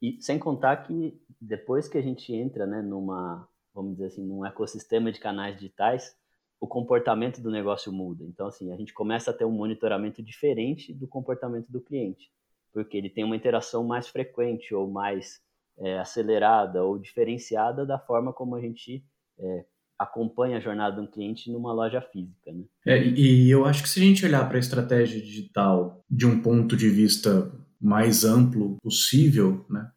E 0.00 0.20
sem 0.20 0.38
contar 0.38 0.76
que 0.78 1.20
depois 1.40 1.88
que 1.88 1.98
a 1.98 2.02
gente 2.02 2.32
entra, 2.32 2.66
né, 2.66 2.82
numa, 2.82 3.48
vamos 3.74 3.92
dizer 3.92 4.06
assim, 4.06 4.24
num 4.24 4.44
ecossistema 4.44 5.10
de 5.10 5.20
canais 5.20 5.56
digitais, 5.56 6.16
o 6.60 6.66
comportamento 6.66 7.40
do 7.40 7.50
negócio 7.50 7.92
muda. 7.92 8.24
Então, 8.24 8.46
assim, 8.46 8.72
a 8.72 8.76
gente 8.76 8.92
começa 8.92 9.30
a 9.30 9.34
ter 9.34 9.44
um 9.44 9.52
monitoramento 9.52 10.22
diferente 10.22 10.92
do 10.92 11.06
comportamento 11.06 11.70
do 11.70 11.80
cliente, 11.80 12.30
porque 12.72 12.96
ele 12.96 13.10
tem 13.10 13.24
uma 13.24 13.36
interação 13.36 13.84
mais 13.84 14.08
frequente 14.08 14.74
ou 14.74 14.90
mais 14.90 15.40
é, 15.78 15.98
acelerada 15.98 16.82
ou 16.82 16.98
diferenciada 16.98 17.86
da 17.86 17.98
forma 17.98 18.32
como 18.32 18.56
a 18.56 18.60
gente 18.60 19.04
é, 19.38 19.64
acompanha 19.98 20.58
a 20.58 20.60
jornada 20.60 20.96
de 20.96 21.02
um 21.02 21.10
cliente 21.10 21.50
numa 21.50 21.72
loja 21.72 22.00
física. 22.00 22.52
Né? 22.52 22.64
É, 22.86 23.02
e 23.02 23.50
eu 23.50 23.64
acho 23.64 23.82
que 23.82 23.88
se 23.88 24.00
a 24.00 24.02
gente 24.02 24.24
olhar 24.24 24.46
para 24.48 24.56
a 24.56 24.60
estratégia 24.60 25.20
digital 25.20 26.04
de 26.08 26.26
um 26.26 26.40
ponto 26.40 26.76
de 26.76 26.88
vista 26.88 27.52
mais 27.80 28.24
amplo 28.24 28.76
possível, 28.82 29.64
né, 29.70 29.90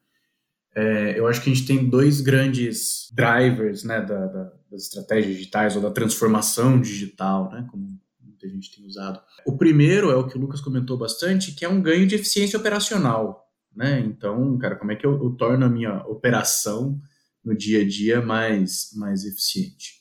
é, 0.74 1.20
eu 1.20 1.28
acho 1.28 1.42
que 1.42 1.50
a 1.50 1.54
gente 1.54 1.68
tem 1.68 1.90
dois 1.90 2.22
grandes 2.22 3.12
drivers 3.14 3.84
né, 3.84 4.00
da, 4.02 4.28
da, 4.28 4.54
das 4.72 4.84
estratégias 4.84 5.36
digitais 5.36 5.76
ou 5.76 5.82
da 5.82 5.92
transformação 5.92 6.80
digital, 6.80 7.52
né, 7.52 7.68
como 7.70 8.00
muita 8.22 8.48
gente 8.48 8.74
tem 8.74 8.86
usado. 8.86 9.22
O 9.46 9.58
primeiro 9.58 10.10
é 10.10 10.16
o 10.16 10.26
que 10.26 10.38
o 10.38 10.42
Lucas 10.42 10.62
comentou 10.62 10.98
bastante, 10.98 11.52
que 11.54 11.66
é 11.66 11.70
um 11.70 11.82
ganho 11.82 12.08
de 12.08 12.16
eficiência 12.16 12.58
operacional. 12.58 13.46
Né? 13.76 14.00
Então, 14.00 14.58
cara, 14.58 14.76
como 14.76 14.92
é 14.92 14.96
que 14.96 15.06
eu, 15.06 15.14
eu 15.22 15.32
torno 15.32 15.66
a 15.66 15.70
minha 15.70 15.98
operação 16.06 17.00
no 17.44 17.56
dia 17.56 17.82
a 17.82 17.88
dia 17.88 18.22
mais, 18.22 18.92
mais 18.96 19.26
eficiente? 19.26 20.00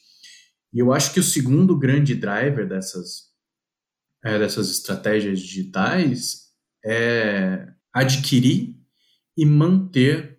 E 0.72 0.78
eu 0.78 0.92
acho 0.92 1.12
que 1.12 1.18
o 1.18 1.24
segundo 1.24 1.76
grande 1.76 2.14
driver 2.14 2.68
dessas, 2.68 3.30
é, 4.22 4.38
dessas 4.38 4.70
estratégias 4.70 5.40
digitais 5.40 6.49
é 6.84 7.66
adquirir 7.92 8.76
e 9.36 9.44
manter 9.44 10.38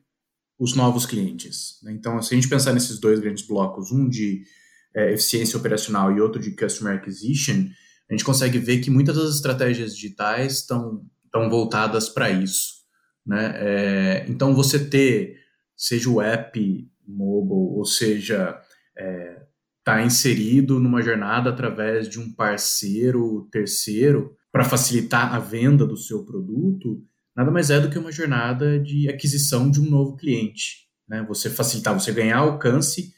os 0.59 0.75
novos 0.75 1.05
clientes. 1.05 1.79
Né? 1.83 1.91
Então, 1.93 2.21
se 2.21 2.33
a 2.33 2.35
gente 2.35 2.49
pensar 2.49 2.73
nesses 2.73 2.99
dois 2.99 3.19
grandes 3.19 3.45
blocos, 3.45 3.91
um 3.91 4.07
de 4.07 4.43
é, 4.95 5.13
eficiência 5.13 5.57
operacional 5.57 6.15
e 6.15 6.21
outro 6.21 6.41
de 6.41 6.55
customer 6.55 6.97
acquisition, 6.97 7.67
a 8.09 8.13
gente 8.13 8.23
consegue 8.23 8.59
ver 8.59 8.79
que 8.79 8.91
muitas 8.91 9.15
das 9.15 9.35
estratégias 9.35 9.95
digitais 9.95 10.57
estão, 10.57 11.03
estão 11.25 11.49
voltadas 11.49 12.09
para 12.09 12.29
isso. 12.29 12.81
Né? 13.25 13.53
É, 13.55 14.25
então, 14.29 14.53
você 14.53 14.77
ter, 14.77 15.37
seja 15.75 16.09
o 16.09 16.21
app 16.21 16.59
mobile, 17.07 17.77
ou 17.77 17.85
seja, 17.85 18.59
é, 18.97 19.41
tá 19.83 20.03
inserido 20.03 20.79
numa 20.79 21.01
jornada 21.01 21.49
através 21.49 22.07
de 22.07 22.19
um 22.19 22.31
parceiro 22.33 23.47
terceiro 23.51 24.35
para 24.51 24.65
facilitar 24.65 25.33
a 25.33 25.39
venda 25.39 25.85
do 25.85 25.95
seu 25.95 26.25
produto, 26.25 27.03
nada 27.35 27.49
mais 27.49 27.69
é 27.69 27.79
do 27.79 27.89
que 27.89 27.97
uma 27.97 28.11
jornada 28.11 28.79
de 28.79 29.07
aquisição 29.09 29.71
de 29.71 29.79
um 29.79 29.89
novo 29.89 30.17
cliente. 30.17 30.87
Né? 31.07 31.23
Você 31.27 31.49
facilitar, 31.49 31.93
você 31.93 32.11
ganhar 32.11 32.39
alcance 32.39 33.13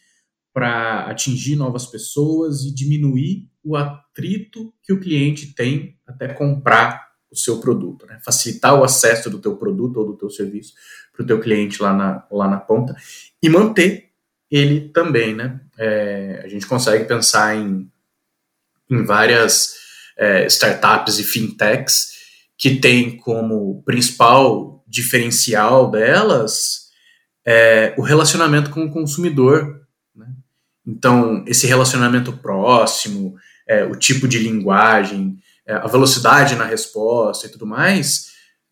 para 0.53 1.07
atingir 1.07 1.55
novas 1.55 1.87
pessoas 1.87 2.61
e 2.61 2.73
diminuir 2.73 3.49
o 3.63 3.75
atrito 3.75 4.73
que 4.83 4.93
o 4.93 4.99
cliente 4.99 5.53
tem 5.53 5.97
até 6.05 6.27
comprar 6.27 7.11
o 7.31 7.35
seu 7.35 7.59
produto, 7.59 8.05
né? 8.05 8.19
facilitar 8.23 8.79
o 8.79 8.83
acesso 8.83 9.29
do 9.29 9.39
teu 9.39 9.57
produto 9.57 9.97
ou 9.97 10.05
do 10.05 10.17
teu 10.17 10.29
serviço 10.29 10.73
para 11.11 11.23
o 11.23 11.25
teu 11.25 11.39
cliente 11.39 11.81
lá 11.81 11.93
na, 11.93 12.27
lá 12.31 12.47
na 12.47 12.57
ponta 12.57 12.95
e 13.41 13.49
manter 13.49 14.11
ele 14.51 14.89
também, 14.89 15.33
né? 15.33 15.59
É, 15.75 16.43
a 16.43 16.47
gente 16.47 16.67
consegue 16.67 17.05
pensar 17.05 17.55
em, 17.55 17.91
em 18.87 19.03
várias 19.03 19.82
é, 20.17 20.45
startups 20.47 21.19
e 21.19 21.23
fintechs 21.23 22.13
que 22.57 22.75
tem 22.75 23.17
como 23.17 23.81
principal 23.83 24.83
diferencial 24.87 25.89
delas 25.89 26.83
é, 27.45 27.93
o 27.97 28.01
relacionamento 28.01 28.69
com 28.69 28.85
o 28.85 28.91
consumidor. 28.91 29.81
Né? 30.15 30.27
Então, 30.85 31.43
esse 31.47 31.67
relacionamento 31.67 32.31
próximo, 32.33 33.35
é, 33.67 33.83
o 33.83 33.95
tipo 33.95 34.27
de 34.27 34.39
linguagem, 34.39 35.37
é, 35.65 35.73
a 35.73 35.87
velocidade 35.87 36.55
na 36.55 36.65
resposta 36.65 37.47
e 37.47 37.49
tudo 37.49 37.65
mais, 37.65 38.31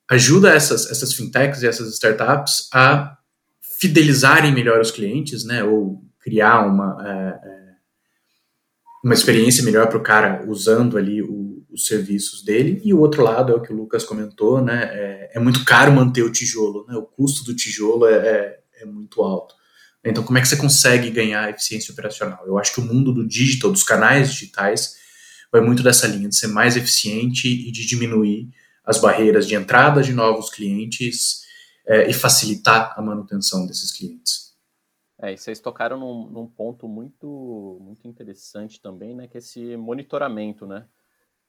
ajuda 0.10 0.54
essas, 0.54 0.90
essas 0.90 1.14
fintechs 1.14 1.64
e 1.64 1.68
essas 1.68 1.94
startups 1.94 2.70
a 2.74 3.18
fidelizarem 3.80 4.54
melhor 4.54 4.80
os 4.80 4.92
clientes, 4.92 5.44
né? 5.44 5.64
Ou 5.64 6.04
criar 6.20 6.62
uma, 6.68 6.98
é, 7.04 7.48
é 7.48 7.61
uma 9.04 9.14
experiência 9.14 9.64
melhor 9.64 9.88
para 9.88 9.98
o 9.98 10.04
cara 10.04 10.46
usando 10.48 10.98
ali 10.98 11.22
o, 11.22 11.66
os 11.72 11.86
serviços 11.86 12.44
dele. 12.44 12.82
E 12.84 12.94
o 12.94 13.00
outro 13.00 13.24
lado 13.24 13.52
é 13.52 13.56
o 13.56 13.62
que 13.62 13.74
o 13.74 13.76
Lucas 13.76 14.04
comentou, 14.04 14.62
né? 14.62 14.90
É, 14.94 15.32
é 15.36 15.40
muito 15.40 15.66
caro 15.66 15.92
manter 15.92 16.24
o 16.24 16.32
tijolo, 16.32 16.86
né? 16.88 16.96
O 16.96 17.04
custo 17.04 17.44
do 17.44 17.56
tijolo 17.56 18.06
é, 18.06 18.14
é, 18.14 18.60
é, 18.82 18.86
muito 18.86 19.22
alto. 19.22 19.56
Então, 20.04 20.24
como 20.24 20.38
é 20.38 20.42
que 20.42 20.48
você 20.48 20.58
consegue 20.58 21.10
ganhar 21.10 21.50
eficiência 21.50 21.92
operacional? 21.92 22.44
Eu 22.46 22.58
acho 22.58 22.74
que 22.74 22.82
o 22.82 22.86
mundo 22.86 23.14
do 23.14 23.28
digital, 23.28 23.72
dos 23.72 23.84
canais 23.84 24.32
digitais, 24.32 24.96
vai 25.52 25.62
muito 25.62 25.84
dessa 25.84 26.08
linha 26.08 26.30
de 26.30 26.36
ser 26.36 26.48
mais 26.48 26.76
eficiente 26.76 27.48
e 27.48 27.72
de 27.72 27.86
diminuir 27.86 28.50
as 28.84 29.00
barreiras 29.00 29.48
de 29.48 29.54
entrada 29.54 30.02
de 30.02 30.12
novos 30.12 30.50
clientes 30.50 31.42
é, 31.88 32.10
e 32.10 32.14
facilitar 32.14 32.94
a 32.98 33.02
manutenção 33.02 33.68
desses 33.68 33.92
clientes. 33.92 34.51
É, 35.22 35.32
e 35.32 35.38
vocês 35.38 35.60
tocaram 35.60 36.00
num, 36.00 36.28
num, 36.32 36.48
ponto 36.48 36.88
muito, 36.88 37.78
muito 37.80 38.08
interessante 38.08 38.82
também, 38.82 39.14
né, 39.14 39.28
que 39.28 39.38
é 39.38 39.40
esse 39.40 39.78
monitoramento, 39.78 40.66
né? 40.66 40.88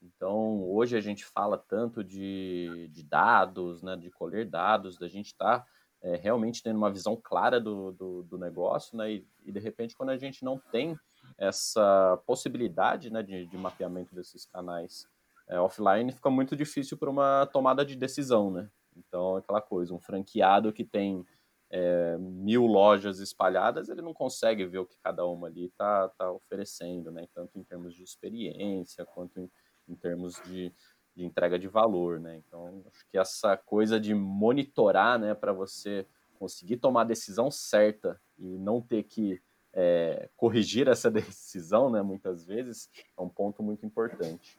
Então, 0.02 0.62
hoje 0.68 0.94
a 0.94 1.00
gente 1.00 1.24
fala 1.24 1.56
tanto 1.56 2.04
de, 2.04 2.90
de 2.92 3.02
dados, 3.02 3.82
né, 3.82 3.96
de 3.96 4.10
colher 4.10 4.46
dados, 4.46 4.98
da 4.98 5.08
gente 5.08 5.28
estar 5.28 5.60
tá, 5.60 5.66
é, 6.02 6.16
realmente 6.16 6.62
tendo 6.62 6.76
uma 6.76 6.90
visão 6.90 7.16
clara 7.16 7.58
do, 7.58 7.92
do, 7.92 8.22
do 8.24 8.36
negócio, 8.36 8.94
né, 8.98 9.10
e, 9.10 9.26
e, 9.42 9.50
de 9.50 9.60
repente 9.60 9.96
quando 9.96 10.10
a 10.10 10.18
gente 10.18 10.44
não 10.44 10.58
tem 10.70 10.94
essa 11.38 12.20
possibilidade, 12.26 13.10
né, 13.10 13.22
de, 13.22 13.46
de 13.46 13.56
mapeamento 13.56 14.14
desses 14.14 14.44
canais 14.44 15.08
é, 15.48 15.58
offline, 15.58 16.12
fica 16.12 16.28
muito 16.28 16.54
difícil 16.54 16.98
para 16.98 17.08
uma 17.08 17.46
tomada 17.46 17.86
de 17.86 17.96
decisão, 17.96 18.50
né? 18.50 18.68
Então, 18.94 19.36
aquela 19.36 19.62
coisa, 19.62 19.94
um 19.94 19.98
franqueado 19.98 20.72
que 20.72 20.84
tem 20.84 21.24
é, 21.72 22.18
mil 22.18 22.66
lojas 22.66 23.18
espalhadas, 23.18 23.88
ele 23.88 24.02
não 24.02 24.12
consegue 24.12 24.66
ver 24.66 24.80
o 24.80 24.86
que 24.86 24.98
cada 25.02 25.24
uma 25.24 25.46
ali 25.46 25.64
está 25.64 26.06
tá 26.10 26.30
oferecendo, 26.30 27.10
né? 27.10 27.26
Tanto 27.34 27.58
em 27.58 27.64
termos 27.64 27.94
de 27.94 28.04
experiência 28.04 29.06
quanto 29.06 29.40
em, 29.40 29.50
em 29.88 29.96
termos 29.96 30.34
de, 30.44 30.70
de, 31.16 31.24
entrega 31.24 31.58
de 31.58 31.68
valor, 31.68 32.20
né? 32.20 32.36
Então, 32.46 32.84
acho 32.86 33.06
que 33.10 33.16
essa 33.16 33.56
coisa 33.56 33.98
de 33.98 34.14
monitorar, 34.14 35.18
né, 35.18 35.34
para 35.34 35.54
você 35.54 36.06
conseguir 36.38 36.76
tomar 36.76 37.02
a 37.02 37.04
decisão 37.04 37.50
certa 37.50 38.20
e 38.38 38.58
não 38.58 38.82
ter 38.82 39.04
que 39.04 39.40
é, 39.72 40.28
corrigir 40.36 40.88
essa 40.88 41.08
decisão, 41.10 41.88
né, 41.88 42.02
muitas 42.02 42.44
vezes, 42.44 42.90
é 43.18 43.22
um 43.22 43.30
ponto 43.30 43.62
muito 43.62 43.86
importante. 43.86 44.58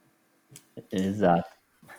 Exato. 0.91 1.47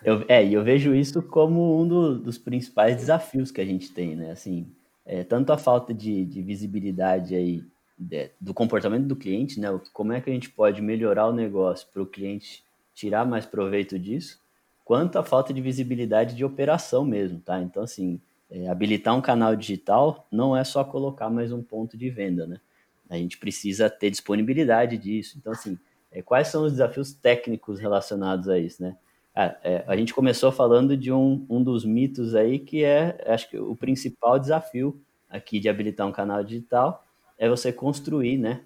Eu, 0.03 0.25
é, 0.27 0.45
e 0.45 0.55
eu 0.55 0.65
vejo 0.65 0.93
isso 0.93 1.23
como 1.23 1.81
um 1.81 1.87
do, 1.87 2.19
dos 2.19 2.37
principais 2.37 2.97
desafios 2.97 3.53
que 3.53 3.61
a 3.61 3.65
gente 3.65 3.93
tem, 3.93 4.17
né? 4.17 4.33
Assim, 4.33 4.75
é, 5.05 5.23
tanto 5.23 5.53
a 5.53 5.59
falta 5.59 5.93
de, 5.93 6.25
de 6.25 6.43
visibilidade 6.43 7.35
aí 7.35 7.63
de, 7.99 8.31
do 8.41 8.53
comportamento 8.53 9.07
do 9.07 9.17
cliente, 9.17 9.61
né? 9.61 9.69
Como 9.93 10.13
é 10.13 10.21
que 10.21 10.31
a 10.31 10.33
gente 10.33 10.51
pode 10.51 10.83
melhorar 10.83 11.29
o 11.29 11.33
negócio 11.33 11.87
para 11.93 12.03
o 12.03 12.07
cliente 12.07 12.65
tirar 12.95 13.25
mais 13.25 13.45
proveito 13.45 13.99
disso, 13.99 14.41
quanto 14.85 15.19
a 15.19 15.25
falta 15.25 15.53
de 15.53 15.61
visibilidade 15.61 16.35
de 16.35 16.45
operação 16.45 17.05
mesmo, 17.05 17.41
tá? 17.41 17.61
Então, 17.61 17.83
assim, 17.83 18.21
é, 18.51 18.69
habilitar 18.69 19.17
um 19.17 19.21
canal 19.21 19.57
digital 19.57 20.27
não 20.31 20.57
é 20.57 20.63
só 20.63 20.85
colocar 20.85 21.29
mais 21.29 21.53
um 21.53 21.63
ponto 21.63 21.97
de 21.97 22.09
venda, 22.11 22.47
né? 22.47 22.61
A 23.09 23.17
gente 23.17 23.39
precisa 23.39 23.91
ter 23.91 24.11
disponibilidade 24.11 24.97
disso. 24.97 25.37
Então, 25.39 25.53
assim, 25.53 25.79
é, 26.11 26.23
quais 26.23 26.49
são 26.49 26.65
os 26.65 26.73
desafios 26.73 27.13
técnicos 27.13 27.79
relacionados 27.79 28.49
a 28.49 28.59
isso, 28.59 28.83
né? 28.83 28.97
Ah, 29.35 29.57
é, 29.65 29.85
a 29.87 29.97
gente 29.97 30.15
começou 30.15 30.53
falando 30.53 30.97
de 30.97 31.11
um, 31.11 31.45
um 31.51 31.63
dos 31.63 31.85
mitos 31.85 32.35
aí 32.35 32.59
que 32.59 32.85
é, 32.85 33.19
acho 33.27 33.51
que 33.51 33.59
o 33.59 33.75
principal 33.75 34.39
desafio 34.39 35.01
aqui 35.29 35.59
de 35.59 35.69
habilitar 35.69 36.07
um 36.07 36.13
canal 36.13 36.45
digital 36.45 37.05
é 37.37 37.49
você 37.49 37.73
construir, 37.73 38.39
né, 38.39 38.63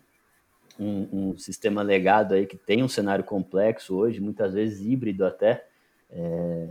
um, 0.78 1.30
um 1.30 1.38
sistema 1.38 1.82
legado 1.82 2.34
aí 2.34 2.46
que 2.46 2.56
tem 2.56 2.82
um 2.82 2.88
cenário 2.88 3.24
complexo 3.24 3.96
hoje, 3.96 4.20
muitas 4.20 4.52
vezes 4.54 4.84
híbrido 4.84 5.24
até, 5.24 5.66
é, 6.10 6.68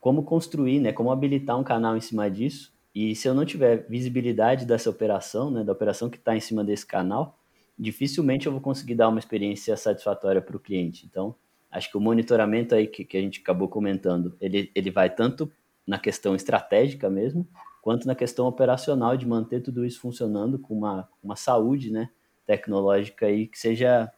como 0.00 0.22
construir, 0.22 0.80
né, 0.80 0.92
como 0.92 1.10
habilitar 1.10 1.58
um 1.58 1.64
canal 1.64 1.96
em 1.96 2.00
cima 2.00 2.30
disso 2.30 2.74
e 2.94 3.16
se 3.16 3.26
eu 3.26 3.34
não 3.34 3.44
tiver 3.44 3.86
visibilidade 3.88 4.66
dessa 4.66 4.90
operação, 4.90 5.50
né, 5.50 5.64
da 5.64 5.72
operação 5.72 6.10
que 6.10 6.18
está 6.18 6.36
em 6.36 6.40
cima 6.40 6.62
desse 6.62 6.86
canal, 6.86 7.38
dificilmente 7.78 8.46
eu 8.46 8.52
vou 8.52 8.60
conseguir 8.60 8.94
dar 8.94 9.08
uma 9.08 9.18
experiência 9.18 9.76
satisfatória 9.76 10.40
para 10.40 10.56
o 10.56 10.60
cliente. 10.60 11.06
Então, 11.06 11.34
acho 11.74 11.90
que 11.90 11.96
o 11.96 12.00
monitoramento 12.00 12.74
aí 12.74 12.86
que, 12.86 13.04
que 13.04 13.16
a 13.16 13.20
gente 13.20 13.40
acabou 13.40 13.68
comentando, 13.68 14.36
ele, 14.40 14.70
ele 14.74 14.90
vai 14.90 15.10
tanto 15.10 15.50
na 15.86 15.98
questão 15.98 16.34
estratégica 16.34 17.10
mesmo, 17.10 17.46
quanto 17.82 18.06
na 18.06 18.14
questão 18.14 18.46
operacional 18.46 19.16
de 19.16 19.26
manter 19.26 19.60
tudo 19.60 19.84
isso 19.84 20.00
funcionando 20.00 20.58
com 20.58 20.72
uma, 20.78 21.08
uma 21.22 21.36
saúde 21.36 21.90
né, 21.90 22.08
tecnológica 22.46 23.26
aí 23.26 23.46
que 23.46 23.58
seja 23.58 24.10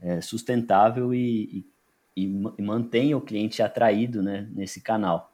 é, 0.00 0.20
sustentável 0.20 1.12
e, 1.12 1.64
e, 2.14 2.26
e, 2.58 2.62
mantenha 2.62 3.16
o 3.16 3.20
cliente 3.20 3.62
atraído 3.62 4.22
né, 4.22 4.46
nesse 4.54 4.80
canal. 4.80 5.32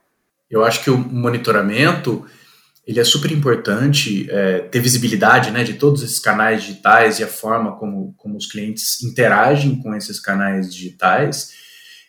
Eu 0.49 0.64
acho 0.64 0.83
que 0.83 0.90
o 0.90 0.97
monitoramento 0.97 2.25
ele 2.87 3.00
é 3.00 3.04
super 3.04 3.33
importante 3.33 4.31
é, 4.31 4.61
ter 4.61 4.78
visibilidade 4.78 5.50
né, 5.50 5.64
de 5.64 5.75
todos 5.75 6.02
esses 6.02 6.19
canais 6.19 6.62
digitais 6.62 7.19
e 7.19 7.25
a 7.25 7.28
forma 7.28 7.76
como, 7.76 8.14
como 8.16 8.37
os 8.37 8.47
clientes 8.47 9.02
interagem 9.02 9.76
com 9.81 9.95
esses 9.95 10.21
canais 10.21 10.73
digitais. 10.73 11.63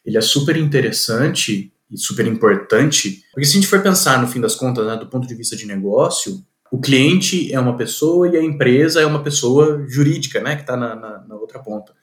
Ele 0.05 0.17
é 0.17 0.21
super 0.21 0.55
interessante 0.57 1.71
e 1.89 1.97
super 1.97 2.27
importante, 2.27 3.23
porque 3.31 3.45
se 3.45 3.51
a 3.51 3.55
gente 3.55 3.67
for 3.67 3.81
pensar 3.81 4.21
no 4.21 4.27
fim 4.27 4.39
das 4.39 4.55
contas, 4.55 4.85
né, 4.85 4.95
do 4.95 5.07
ponto 5.07 5.27
de 5.27 5.35
vista 5.35 5.55
de 5.55 5.65
negócio, 5.65 6.43
o 6.71 6.79
cliente 6.79 7.53
é 7.53 7.59
uma 7.59 7.77
pessoa 7.77 8.27
e 8.27 8.37
a 8.37 8.43
empresa 8.43 9.01
é 9.01 9.05
uma 9.05 9.23
pessoa 9.23 9.85
jurídica, 9.87 10.41
né, 10.41 10.55
que 10.55 10.61
está 10.61 10.75
na, 10.75 10.95
na, 10.95 11.25
na 11.27 11.35
outra 11.35 11.59
ponta. 11.59 11.93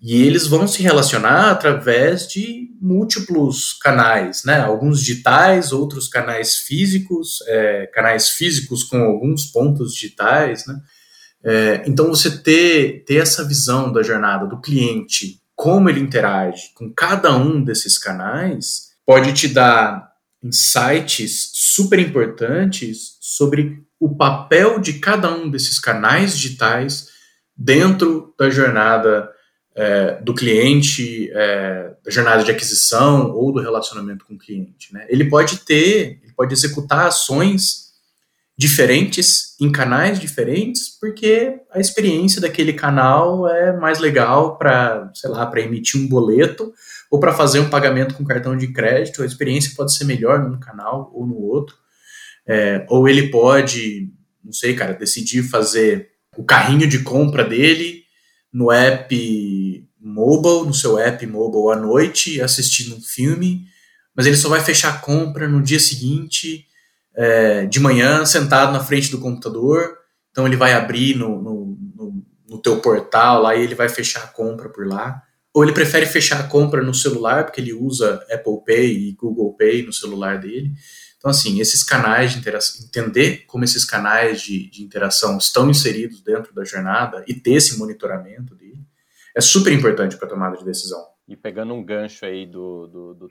E 0.00 0.22
eles 0.22 0.46
vão 0.46 0.66
se 0.66 0.82
relacionar 0.82 1.50
através 1.50 2.26
de 2.26 2.70
múltiplos 2.80 3.74
canais, 3.74 4.44
né? 4.46 4.58
Alguns 4.58 5.00
digitais, 5.00 5.72
outros 5.72 6.08
canais 6.08 6.56
físicos, 6.56 7.44
é, 7.46 7.86
canais 7.92 8.30
físicos 8.30 8.82
com 8.82 8.96
alguns 9.02 9.44
pontos 9.44 9.92
digitais, 9.92 10.66
né? 10.66 10.80
É, 11.44 11.82
então 11.86 12.08
você 12.08 12.30
ter, 12.42 13.04
ter 13.04 13.16
essa 13.16 13.46
visão 13.46 13.92
da 13.92 14.02
jornada 14.02 14.46
do 14.46 14.60
cliente, 14.60 15.39
como 15.60 15.90
ele 15.90 16.00
interage 16.00 16.70
com 16.74 16.90
cada 16.90 17.36
um 17.36 17.62
desses 17.62 17.98
canais, 17.98 18.92
pode 19.04 19.34
te 19.34 19.46
dar 19.46 20.10
insights 20.42 21.50
super 21.52 21.98
importantes 21.98 23.18
sobre 23.20 23.84
o 24.00 24.16
papel 24.16 24.80
de 24.80 24.94
cada 24.94 25.30
um 25.30 25.50
desses 25.50 25.78
canais 25.78 26.34
digitais 26.38 27.08
dentro 27.54 28.34
da 28.38 28.48
jornada 28.48 29.30
é, 29.74 30.22
do 30.22 30.32
cliente, 30.32 31.30
é, 31.30 31.94
da 32.02 32.10
jornada 32.10 32.42
de 32.42 32.50
aquisição 32.50 33.30
ou 33.32 33.52
do 33.52 33.60
relacionamento 33.60 34.24
com 34.24 34.36
o 34.36 34.38
cliente. 34.38 34.94
Né? 34.94 35.04
Ele 35.10 35.28
pode 35.28 35.58
ter, 35.58 36.22
ele 36.22 36.32
pode 36.34 36.54
executar 36.54 37.08
ações 37.08 37.89
diferentes 38.60 39.56
em 39.58 39.72
canais 39.72 40.20
diferentes, 40.20 40.90
porque 41.00 41.60
a 41.70 41.80
experiência 41.80 42.42
daquele 42.42 42.74
canal 42.74 43.48
é 43.48 43.74
mais 43.74 43.98
legal 43.98 44.58
para, 44.58 45.10
sei 45.14 45.30
lá, 45.30 45.46
para 45.46 45.62
emitir 45.62 45.98
um 45.98 46.06
boleto 46.06 46.70
ou 47.10 47.18
para 47.18 47.32
fazer 47.32 47.58
um 47.58 47.70
pagamento 47.70 48.14
com 48.14 48.22
cartão 48.22 48.54
de 48.54 48.70
crédito, 48.70 49.22
a 49.22 49.26
experiência 49.26 49.72
pode 49.74 49.94
ser 49.94 50.04
melhor 50.04 50.40
num 50.46 50.60
canal 50.60 51.10
ou 51.14 51.26
no 51.26 51.36
outro. 51.36 51.74
É, 52.46 52.84
ou 52.90 53.08
ele 53.08 53.30
pode, 53.30 54.12
não 54.44 54.52
sei, 54.52 54.74
cara, 54.74 54.92
decidir 54.92 55.42
fazer 55.42 56.10
o 56.36 56.44
carrinho 56.44 56.86
de 56.86 56.98
compra 56.98 57.42
dele 57.42 58.02
no 58.52 58.70
app 58.70 59.88
mobile, 59.98 60.66
no 60.66 60.74
seu 60.74 60.98
app 60.98 61.26
mobile 61.26 61.72
à 61.72 61.80
noite, 61.80 62.42
assistindo 62.42 62.94
um 62.94 63.00
filme, 63.00 63.64
mas 64.14 64.26
ele 64.26 64.36
só 64.36 64.50
vai 64.50 64.60
fechar 64.60 64.96
a 64.96 64.98
compra 64.98 65.48
no 65.48 65.62
dia 65.62 65.80
seguinte, 65.80 66.66
é, 67.14 67.66
de 67.66 67.80
manhã, 67.80 68.24
sentado 68.24 68.72
na 68.72 68.80
frente 68.80 69.10
do 69.10 69.20
computador. 69.20 69.98
Então 70.30 70.46
ele 70.46 70.56
vai 70.56 70.72
abrir 70.72 71.16
no, 71.16 71.40
no, 71.42 71.78
no, 71.96 72.26
no 72.48 72.62
teu 72.62 72.80
portal 72.80 73.42
lá 73.42 73.56
e 73.56 73.62
ele 73.62 73.74
vai 73.74 73.88
fechar 73.88 74.24
a 74.24 74.28
compra 74.28 74.68
por 74.68 74.86
lá 74.86 75.22
ou 75.52 75.64
ele 75.64 75.72
prefere 75.72 76.06
fechar 76.06 76.40
a 76.40 76.48
compra 76.48 76.82
no 76.82 76.94
celular, 76.94 77.44
porque 77.44 77.60
ele 77.60 77.72
usa 77.72 78.24
Apple 78.30 78.64
Pay 78.64 79.08
e 79.08 79.12
Google 79.12 79.54
Pay 79.54 79.84
no 79.84 79.92
celular 79.92 80.38
dele. 80.38 80.72
Então, 81.16 81.30
assim, 81.30 81.60
esses 81.60 81.82
canais 81.82 82.32
de 82.32 82.38
interação, 82.38 82.86
entender 82.86 83.44
como 83.46 83.64
esses 83.64 83.84
canais 83.84 84.40
de, 84.40 84.70
de 84.70 84.82
interação 84.82 85.36
estão 85.36 85.68
inseridos 85.68 86.22
dentro 86.22 86.54
da 86.54 86.64
jornada 86.64 87.24
e 87.26 87.34
ter 87.34 87.54
esse 87.54 87.78
monitoramento 87.78 88.54
dele, 88.54 88.80
é 89.36 89.40
super 89.40 89.72
importante 89.72 90.16
para 90.16 90.26
a 90.26 90.30
tomada 90.30 90.56
de 90.56 90.64
decisão. 90.64 91.04
E 91.28 91.36
pegando 91.36 91.74
um 91.74 91.84
gancho 91.84 92.24
aí 92.24 92.46
do, 92.46 92.86
do, 92.86 93.14
do 93.14 93.30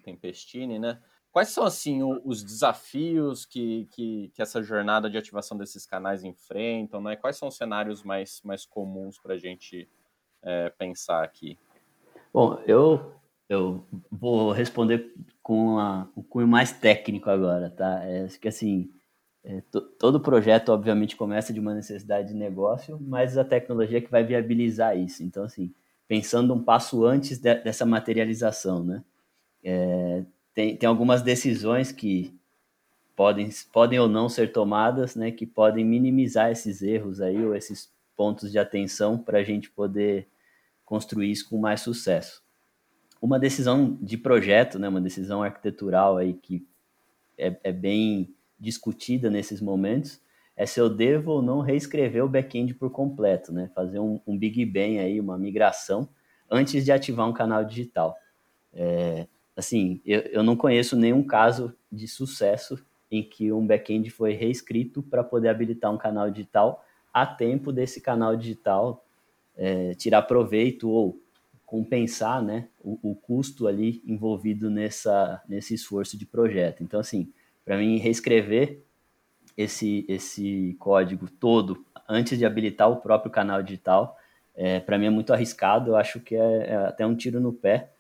né? 0.80 1.00
Quais 1.32 1.50
são, 1.50 1.63
assim, 1.63 2.02
os 2.26 2.44
desafios 2.44 3.46
que, 3.46 3.88
que, 3.92 4.32
que, 4.34 4.42
essa 4.42 4.63
jornada 4.63 5.10
de 5.10 5.18
ativação 5.18 5.56
desses 5.58 5.86
canais 5.86 6.24
enfrentam, 6.24 7.02
né? 7.02 7.15
Quais 7.15 7.38
são 7.38 7.48
os 7.48 7.56
cenários 7.56 8.04
mais, 8.04 8.42
mais 8.44 8.65
comuns 8.65 9.20
para 9.20 9.36
a 9.36 9.38
gente 9.38 9.88
é, 10.42 10.70
pensar 10.72 11.24
aqui? 11.24 11.58
Bom, 12.34 12.60
eu, 12.65 13.13
eu 13.48 13.86
vou 14.12 14.52
responder 14.52 15.13
com 15.44 15.78
um 16.15 16.24
cunho 16.24 16.48
mais 16.48 16.72
técnico 16.72 17.30
agora, 17.30 17.70
tá? 17.70 18.04
É, 18.04 18.28
que 18.28 18.48
assim, 18.48 18.92
é, 19.44 19.62
todo 20.00 20.20
projeto, 20.20 20.70
obviamente, 20.70 21.15
começa 21.15 21.54
de 21.54 21.60
uma 21.60 21.74
necessidade 21.74 22.30
de 22.30 22.34
negócio, 22.34 23.00
mas 23.00 23.38
a 23.38 23.46
tecnologia 23.46 24.00
é 24.00 24.02
que 24.02 24.12
vai 24.12 24.24
viabilizar 24.24 24.98
isso. 24.98 25.24
Então, 25.24 25.44
assim, 25.44 25.74
pensando 26.08 26.54
um 26.54 26.63
passo 26.63 27.06
antes 27.06 27.38
de, 27.38 27.56
dessa 27.56 27.86
materialização, 27.86 28.84
né? 28.84 29.04
É, 29.63 30.24
tem, 30.60 30.76
tem 30.76 30.89
algumas 30.89 31.22
decisões 31.22 31.89
que 31.89 32.38
podem, 33.15 33.50
podem 33.72 33.98
ou 33.98 34.10
não 34.10 34.28
ser 34.28 34.52
tomadas, 34.52 35.15
né? 35.15 35.32
Que 35.32 35.45
podem 35.45 35.86
minimizar 35.86 36.52
esses 36.52 36.82
erros 36.82 37.22
aí, 37.22 37.45
ou 37.45 37.56
esses 37.56 37.89
pontos 38.13 38.52
de 38.52 38.60
atenção 38.60 39.17
para 39.17 39.39
a 39.39 39.43
gente 39.43 39.69
poder 39.69 40.28
construir 40.84 41.32
isso 41.32 41.50
com 41.50 41.58
mais 41.58 41.80
sucesso. 41.80 42.43
Uma 43.22 43.39
decisão 43.39 43.98
de 44.02 44.17
projeto, 44.17 44.78
né, 44.78 44.89
uma 44.89 45.00
decisão 45.00 45.41
arquitetural 45.41 46.17
aí 46.17 46.34
que 46.34 46.67
é, 47.38 47.58
é 47.63 47.72
bem 47.72 48.36
discutida 48.60 49.30
nesses 49.30 49.62
momentos, 49.62 50.19
é 50.58 50.65
se 50.65 50.78
eu 50.78 50.89
devo 50.89 51.32
ou 51.32 51.41
não 51.41 51.62
reescrever 51.62 52.22
o 52.22 52.28
back-end 52.28 52.74
por 52.74 52.89
completo, 52.89 53.54
né? 53.54 53.72
Fazer 53.74 54.00
um, 54.00 54.19
um, 54.28 54.38
Big 54.38 54.65
Bang 54.65 55.00
aí, 55.00 55.22
uma 55.22 55.38
migração, 55.38 56.10
antes 56.52 56.84
de 56.84 56.91
ativar 56.91 57.30
um 57.30 57.34
canal 57.34 57.63
digital. 57.63 58.13
É, 58.74 59.26
assim, 59.60 60.02
eu, 60.06 60.22
eu 60.22 60.43
não 60.43 60.56
conheço 60.56 60.95
nenhum 60.95 61.24
caso 61.24 61.74
de 61.91 62.08
sucesso 62.08 62.84
em 63.12 63.24
que 63.24 63.52
um 63.52 63.65
back-end 63.65 64.10
foi 64.10 64.34
reescrito 64.34 65.02
para 65.02 65.24
poder 65.24 65.50
habilitar 65.50 65.91
um 65.93 65.98
canal 65.98 66.30
digital 66.30 66.86
a 67.13 67.26
tempo 67.26 67.72
desse 67.72 68.02
canal 68.02 68.36
digital 68.36 69.04
é, 69.58 69.93
tirar 69.95 70.22
proveito 70.24 70.89
ou 70.89 71.19
compensar 71.65 72.41
né, 72.41 72.67
o, 72.82 73.12
o, 73.12 73.15
custo 73.15 73.67
ali 73.67 74.02
envolvido 74.06 74.69
nessa, 74.69 75.41
nesse 75.48 75.74
esforço 75.74 76.17
de 76.17 76.26
projeto. 76.26 76.82
Então, 76.82 77.00
assim, 77.00 77.32
para 77.63 77.78
mim, 77.78 77.98
reescrever 77.98 78.80
esse, 79.56 80.06
esse 80.08 80.76
código 80.80 81.30
todo 81.30 81.86
antes 82.08 82.38
de 82.38 82.45
habilitar 82.45 82.89
o 82.89 82.98
próprio 82.98 83.32
canal 83.32 83.62
digital, 83.62 84.17
é, 84.56 84.80
para 84.80 84.98
mim 84.98 85.06
é 85.06 85.10
muito 85.10 85.32
arriscado, 85.32 85.91
eu 85.91 85.95
acho 85.95 86.19
que 86.19 86.36
é, 86.36 86.67
é, 86.69 86.76
até 86.76 87.06
um 87.06 87.15
tiro 87.15 87.39
no 87.39 87.54
pé, 87.54 87.91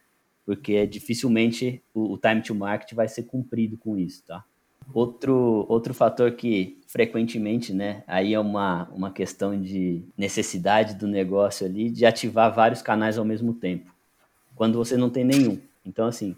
porque 0.49 0.87
dificilmente 0.87 1.79
o, 1.93 2.13
o 2.13 2.17
time 2.17 2.41
to 2.41 2.55
market 2.55 2.95
vai 2.95 3.07
ser 3.07 3.21
cumprido 3.21 3.77
com 3.77 3.95
isso, 3.95 4.23
tá? 4.25 4.43
Outro, 4.91 5.63
outro 5.69 5.93
fator 5.93 6.31
que 6.31 6.81
frequentemente, 6.87 7.71
né, 7.71 8.03
aí 8.07 8.33
é 8.33 8.39
uma, 8.39 8.89
uma 8.89 9.11
questão 9.11 9.61
de 9.61 10.03
necessidade 10.17 10.95
do 10.95 11.07
negócio 11.07 11.67
ali, 11.67 11.91
de 11.91 12.03
ativar 12.03 12.51
vários 12.51 12.81
canais 12.81 13.19
ao 13.19 13.23
mesmo 13.23 13.53
tempo, 13.53 13.93
quando 14.55 14.75
você 14.75 14.97
não 14.97 15.11
tem 15.11 15.23
nenhum. 15.23 15.61
Então, 15.85 16.07
assim, 16.07 16.35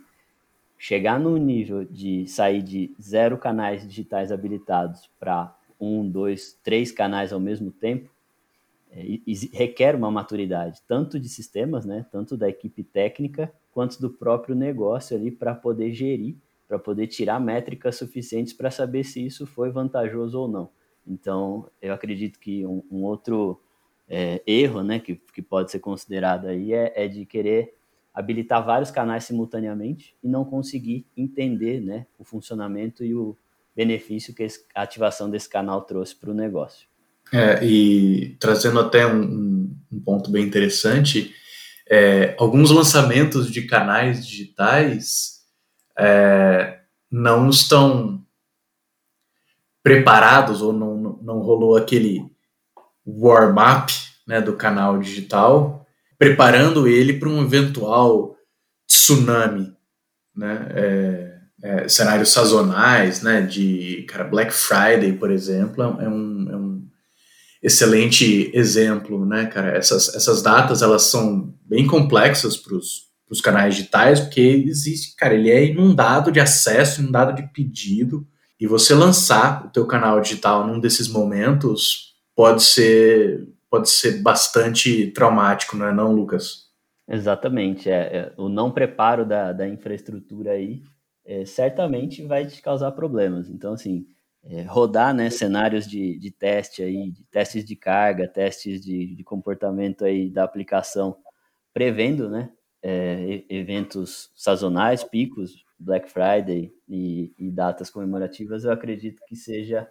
chegar 0.77 1.17
no 1.17 1.37
nível 1.37 1.85
de 1.85 2.27
sair 2.27 2.61
de 2.61 2.93
zero 3.01 3.37
canais 3.37 3.87
digitais 3.87 4.29
habilitados 4.29 5.09
para 5.17 5.55
um, 5.79 6.05
dois, 6.05 6.59
três 6.61 6.91
canais 6.91 7.31
ao 7.31 7.39
mesmo 7.39 7.71
tempo, 7.71 8.09
é, 8.91 9.05
requer 9.53 9.95
uma 9.95 10.11
maturidade, 10.11 10.81
tanto 10.85 11.17
de 11.17 11.29
sistemas, 11.29 11.85
né, 11.85 12.05
tanto 12.11 12.35
da 12.35 12.49
equipe 12.49 12.83
técnica, 12.83 13.49
quanto 13.71 13.99
do 13.99 14.09
próprio 14.09 14.55
negócio 14.55 15.15
ali 15.15 15.31
para 15.31 15.55
poder 15.55 15.93
gerir 15.93 16.35
para 16.71 16.79
poder 16.79 17.07
tirar 17.07 17.37
métricas 17.37 17.97
suficientes 17.97 18.53
para 18.53 18.71
saber 18.71 19.03
se 19.03 19.25
isso 19.25 19.45
foi 19.45 19.69
vantajoso 19.69 20.39
ou 20.39 20.47
não. 20.47 20.69
Então, 21.05 21.69
eu 21.81 21.93
acredito 21.93 22.39
que 22.39 22.65
um, 22.65 22.81
um 22.89 23.03
outro 23.03 23.59
é, 24.07 24.41
erro 24.47 24.81
né, 24.81 24.97
que, 24.97 25.15
que 25.33 25.41
pode 25.41 25.69
ser 25.69 25.79
considerado 25.79 26.47
aí 26.47 26.71
é, 26.71 26.93
é, 26.95 27.09
de 27.09 27.25
querer 27.25 27.73
habilitar 28.13 28.65
vários 28.65 28.89
canais 28.89 29.25
simultaneamente 29.25 30.15
e 30.23 30.29
não 30.29 30.45
conseguir 30.45 31.05
entender 31.17 31.81
né, 31.81 32.05
o 32.17 32.23
funcionamento 32.23 33.03
e 33.03 33.13
o 33.13 33.35
benefício 33.75 34.33
que 34.33 34.47
a 34.73 34.81
ativação 34.83 35.29
desse 35.29 35.49
canal 35.49 35.81
trouxe 35.81 36.15
para 36.15 36.31
o 36.31 36.33
negócio. 36.33 36.87
É, 37.33 37.61
e 37.65 38.37
trazendo 38.39 38.79
até 38.79 39.05
um, 39.05 39.75
um 39.91 39.99
ponto 39.99 40.31
bem 40.31 40.45
interessante, 40.45 41.35
é, 41.91 42.35
alguns 42.39 42.71
lançamentos 42.71 43.51
de 43.51 43.63
canais 43.63 44.25
digitais 44.25 45.41
é, 45.99 46.79
não 47.11 47.49
estão 47.49 48.25
preparados 49.83 50.61
ou 50.61 50.71
não, 50.71 51.19
não 51.21 51.39
rolou 51.39 51.75
aquele 51.75 52.31
warm-up 53.05 53.91
né, 54.25 54.39
do 54.39 54.55
canal 54.55 54.99
digital, 54.99 55.85
preparando 56.17 56.87
ele 56.87 57.19
para 57.19 57.27
um 57.27 57.43
eventual 57.43 58.37
tsunami. 58.87 59.75
Né? 60.33 60.67
É, 60.73 61.31
é, 61.63 61.87
cenários 61.89 62.31
sazonais, 62.31 63.21
né? 63.21 63.41
De 63.41 64.05
cara, 64.07 64.23
Black 64.23 64.53
Friday, 64.53 65.13
por 65.13 65.29
exemplo, 65.29 65.83
é 65.83 66.07
um, 66.07 66.49
é 66.49 66.55
um 66.55 66.80
excelente 67.61 68.51
exemplo, 68.53 69.25
né, 69.25 69.45
cara? 69.45 69.77
Essas, 69.77 70.13
essas 70.15 70.41
datas 70.41 70.81
elas 70.81 71.03
são 71.03 71.53
bem 71.65 71.85
complexas 71.85 72.57
para 72.57 72.75
os 72.75 73.41
canais 73.41 73.75
digitais, 73.75 74.19
porque 74.19 74.41
existe, 74.41 75.15
cara, 75.15 75.35
ele 75.35 75.49
é 75.49 75.65
inundado 75.65 76.31
de 76.31 76.39
acesso, 76.39 77.01
inundado 77.01 77.33
de 77.35 77.47
pedido, 77.53 78.25
e 78.59 78.67
você 78.67 78.93
lançar 78.93 79.65
o 79.65 79.69
teu 79.69 79.85
canal 79.85 80.19
digital 80.21 80.65
num 80.65 80.79
desses 80.79 81.07
momentos 81.07 82.13
pode 82.35 82.63
ser 82.63 83.47
pode 83.69 83.89
ser 83.89 84.21
bastante 84.21 85.07
traumático, 85.11 85.77
não 85.77 85.87
é 85.87 85.93
não, 85.93 86.11
Lucas? 86.11 86.69
Exatamente, 87.07 87.89
é, 87.89 87.93
é 88.17 88.33
o 88.37 88.49
não 88.49 88.69
preparo 88.69 89.25
da, 89.25 89.53
da 89.53 89.65
infraestrutura 89.65 90.51
aí 90.51 90.81
é, 91.25 91.45
certamente 91.45 92.23
vai 92.23 92.45
te 92.45 92.61
causar 92.61 92.91
problemas. 92.91 93.49
Então, 93.49 93.73
assim, 93.73 94.05
é, 94.43 94.63
rodar 94.63 95.13
né, 95.13 95.29
cenários 95.29 95.87
de, 95.87 96.17
de 96.17 96.31
teste 96.31 96.81
aí, 96.81 97.11
de 97.11 97.23
testes 97.25 97.63
de 97.63 97.75
carga, 97.75 98.27
testes 98.27 98.81
de, 98.81 99.15
de 99.15 99.23
comportamento 99.23 100.03
aí 100.03 100.29
da 100.29 100.43
aplicação, 100.43 101.17
prevendo 101.73 102.29
né, 102.29 102.51
é, 102.81 103.43
eventos 103.49 104.31
sazonais, 104.35 105.03
picos, 105.03 105.63
Black 105.79 106.11
Friday 106.11 106.71
e, 106.87 107.33
e, 107.37 107.51
datas 107.51 107.89
comemorativas, 107.89 108.63
eu 108.63 108.71
acredito 108.71 109.21
que 109.27 109.35
seja 109.35 109.89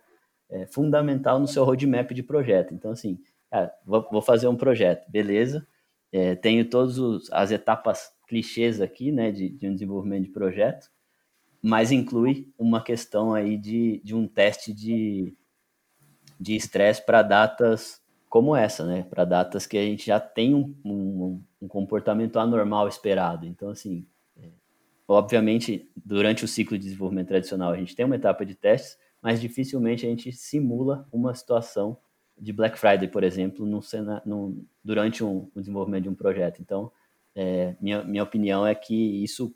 é, 0.48 0.66
fundamental 0.66 1.38
no 1.38 1.48
seu 1.48 1.64
roadmap 1.64 2.12
de 2.12 2.22
projeto. 2.22 2.74
Então, 2.74 2.92
assim, 2.92 3.18
cara, 3.50 3.72
vou, 3.84 4.06
vou, 4.10 4.22
fazer 4.22 4.46
um 4.46 4.56
projeto, 4.56 5.10
beleza, 5.10 5.66
é, 6.12 6.34
tenho 6.34 6.68
todas 6.68 6.98
as 7.32 7.50
etapas 7.50 8.12
clichês 8.28 8.80
aqui, 8.80 9.10
né, 9.10 9.32
de, 9.32 9.48
de 9.48 9.68
um 9.68 9.74
desenvolvimento 9.74 10.24
de 10.24 10.30
projeto, 10.30 10.88
mas 11.62 11.92
inclui 11.92 12.48
uma 12.58 12.82
questão 12.82 13.34
aí 13.34 13.56
de, 13.56 14.00
de 14.04 14.14
um 14.14 14.26
teste 14.26 14.72
de 14.72 15.36
de 16.40 16.56
estresse 16.56 17.04
para 17.04 17.22
datas 17.22 18.00
como 18.28 18.56
essa, 18.56 18.86
né? 18.86 19.02
Para 19.02 19.24
datas 19.24 19.66
que 19.66 19.76
a 19.76 19.82
gente 19.82 20.06
já 20.06 20.18
tem 20.18 20.54
um, 20.54 20.74
um, 20.84 21.42
um 21.60 21.68
comportamento 21.68 22.38
anormal 22.38 22.88
esperado. 22.88 23.44
Então, 23.44 23.68
assim, 23.68 24.06
é, 24.36 24.48
obviamente, 25.06 25.90
durante 25.94 26.44
o 26.44 26.48
ciclo 26.48 26.78
de 26.78 26.84
desenvolvimento 26.84 27.28
tradicional, 27.28 27.72
a 27.72 27.76
gente 27.76 27.94
tem 27.94 28.06
uma 28.06 28.16
etapa 28.16 28.46
de 28.46 28.54
testes, 28.54 28.96
mas 29.20 29.40
dificilmente 29.40 30.06
a 30.06 30.08
gente 30.08 30.32
simula 30.32 31.06
uma 31.12 31.34
situação 31.34 31.98
de 32.38 32.52
Black 32.52 32.78
Friday, 32.78 33.08
por 33.08 33.22
exemplo, 33.22 33.66
no, 33.66 33.80
no, 34.24 34.64
durante 34.82 35.22
um, 35.22 35.50
um, 35.54 35.60
desenvolvimento 35.60 36.04
de 36.04 36.08
um 36.08 36.14
projeto. 36.14 36.62
Então, 36.62 36.90
é, 37.34 37.76
minha, 37.80 38.02
minha 38.02 38.22
opinião 38.22 38.66
é 38.66 38.74
que 38.74 38.94
isso 39.22 39.54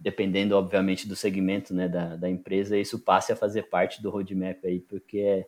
dependendo, 0.00 0.56
obviamente, 0.56 1.06
do 1.06 1.14
segmento 1.14 1.74
né, 1.74 1.86
da, 1.86 2.16
da 2.16 2.28
empresa, 2.28 2.78
isso 2.78 2.98
passe 2.98 3.32
a 3.32 3.36
fazer 3.36 3.64
parte 3.64 4.02
do 4.02 4.08
roadmap 4.08 4.56
aí, 4.64 4.80
porque 4.80 5.18
é, 5.18 5.46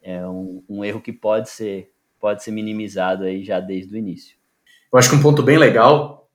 é 0.00 0.26
um, 0.26 0.62
um, 0.68 0.84
erro 0.84 1.00
que 1.00 1.12
pode 1.12 1.50
ser, 1.50 1.90
pode 2.20 2.44
ser 2.44 2.52
minimizado 2.52 3.24
aí 3.24 3.44
já 3.44 3.58
desde 3.58 3.92
o 3.92 3.98
início. 3.98 4.36
Eu 4.92 4.98
acho 4.98 5.10
que 5.10 5.16
um 5.16 5.22
ponto 5.22 5.42
bem 5.42 5.58
legal, 5.58 6.30